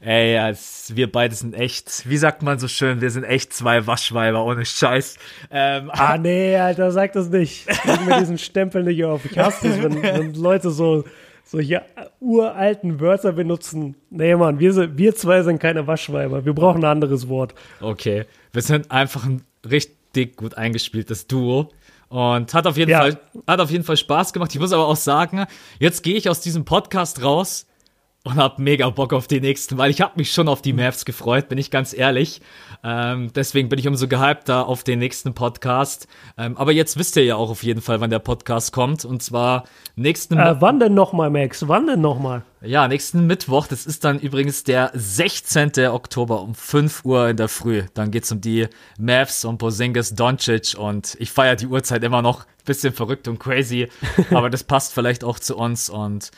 [0.00, 0.54] Ey,
[0.90, 4.64] wir beide sind echt, wie sagt man so schön, wir sind echt zwei Waschweiber ohne
[4.64, 5.16] Scheiß.
[5.50, 7.66] Ähm, Ah, nee, Alter, sag das nicht.
[7.84, 9.24] Leg mir diesen Stempel nicht auf.
[9.24, 11.04] Ich hasse es, wenn, wenn Leute so
[11.50, 11.82] solche
[12.20, 13.94] uralten Wörter benutzen.
[14.10, 16.44] Nee, Mann, wir, wir zwei sind keine Waschweiber.
[16.44, 17.54] Wir brauchen ein anderes Wort.
[17.80, 21.70] Okay, wir sind einfach ein richtig gut eingespieltes Duo
[22.10, 23.00] und hat auf jeden Ja.
[23.00, 24.54] Fall hat auf jeden Fall Spaß gemacht.
[24.54, 25.46] Ich muss aber auch sagen,
[25.78, 27.66] jetzt gehe ich aus diesem Podcast raus
[28.24, 31.04] und habe mega Bock auf die nächsten, weil ich habe mich schon auf die Mavs
[31.04, 32.40] gefreut, bin ich ganz ehrlich.
[32.84, 36.08] Ähm, deswegen bin ich umso gehypter auf den nächsten Podcast.
[36.36, 39.04] Ähm, aber jetzt wisst ihr ja auch auf jeden Fall, wann der Podcast kommt.
[39.04, 39.64] Und zwar
[39.96, 41.66] nächsten äh, Wann denn nochmal, Max?
[41.68, 42.42] Wann denn nochmal?
[42.60, 43.66] Ja, nächsten Mittwoch.
[43.66, 45.86] Das ist dann übrigens der 16.
[45.88, 47.84] Oktober um 5 Uhr in der Früh.
[47.94, 48.66] Dann geht's um die
[48.98, 50.76] Mavs und Posingis Doncic.
[50.76, 52.46] Und ich feiere die Uhrzeit immer noch.
[52.64, 53.88] Bisschen verrückt und crazy.
[54.30, 55.88] aber das passt vielleicht auch zu uns.
[55.88, 56.30] Und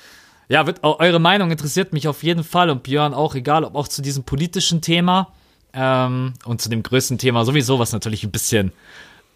[0.50, 3.86] ja, wird, eure Meinung interessiert mich auf jeden Fall und Björn auch, egal ob auch
[3.86, 5.28] zu diesem politischen Thema
[5.72, 8.72] ähm, und zu dem größten Thema sowieso, was natürlich ein bisschen,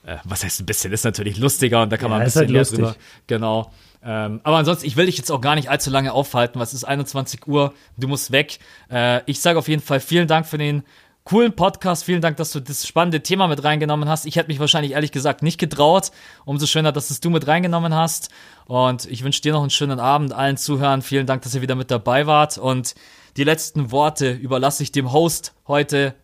[0.05, 2.41] äh, was heißt ein bisschen, ist natürlich lustiger und da kann ja, man ein bisschen
[2.41, 2.97] halt mehr drüber.
[3.29, 3.71] Genau.
[4.03, 6.59] Ähm, aber ansonsten, ich will dich jetzt auch gar nicht allzu lange aufhalten.
[6.59, 7.73] Was ist 21 Uhr?
[7.97, 8.59] Du musst weg.
[8.91, 10.83] Äh, ich sage auf jeden Fall vielen Dank für den
[11.25, 12.05] coolen Podcast.
[12.05, 14.27] Vielen Dank, dass du das spannende Thema mit reingenommen hast.
[14.27, 16.11] Ich hätte mich wahrscheinlich ehrlich gesagt nicht getraut.
[16.45, 18.29] Umso schöner, dass es du mit reingenommen hast.
[18.67, 21.03] Und ich wünsche dir noch einen schönen Abend, allen Zuhörern.
[21.03, 22.59] Vielen Dank, dass ihr wieder mit dabei wart.
[22.59, 22.95] Und
[23.37, 26.15] die letzten Worte überlasse ich dem Host heute.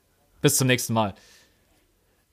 [0.42, 1.14] Bis zum nächsten Mal.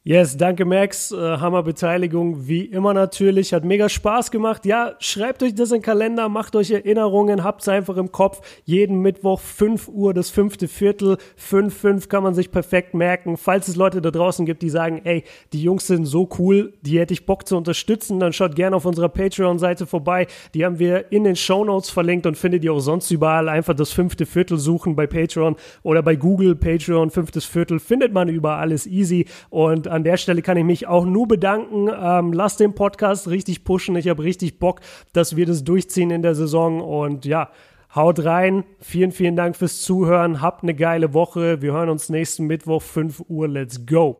[0.07, 1.11] Yes, danke Max.
[1.11, 3.51] Äh, Hammerbeteiligung, wie immer natürlich.
[3.51, 4.65] Hat mega Spaß gemacht.
[4.65, 8.39] Ja, schreibt euch das in den Kalender, macht euch Erinnerungen, habt es einfach im Kopf.
[8.63, 13.35] Jeden Mittwoch 5 Uhr, das fünfte Viertel, 5, 5 kann man sich perfekt merken.
[13.35, 16.99] Falls es Leute da draußen gibt, die sagen, ey, die Jungs sind so cool, die
[16.99, 20.27] hätte ich Bock zu unterstützen, dann schaut gerne auf unserer Patreon-Seite vorbei.
[20.53, 23.49] Die haben wir in den Show Notes verlinkt und findet ihr auch sonst überall.
[23.49, 28.29] Einfach das fünfte Viertel suchen bei Patreon oder bei Google Patreon, fünftes Viertel, findet man
[28.29, 29.25] überall, alles easy.
[29.49, 31.89] Und an der Stelle kann ich mich auch nur bedanken.
[31.89, 33.97] Ähm, lasst den Podcast richtig pushen.
[33.97, 34.79] Ich habe richtig Bock,
[35.11, 36.79] dass wir das durchziehen in der Saison.
[36.79, 37.49] Und ja,
[37.93, 38.63] haut rein.
[38.79, 40.41] Vielen, vielen Dank fürs Zuhören.
[40.41, 41.61] Habt eine geile Woche.
[41.61, 43.49] Wir hören uns nächsten Mittwoch, 5 Uhr.
[43.49, 44.15] Let's go.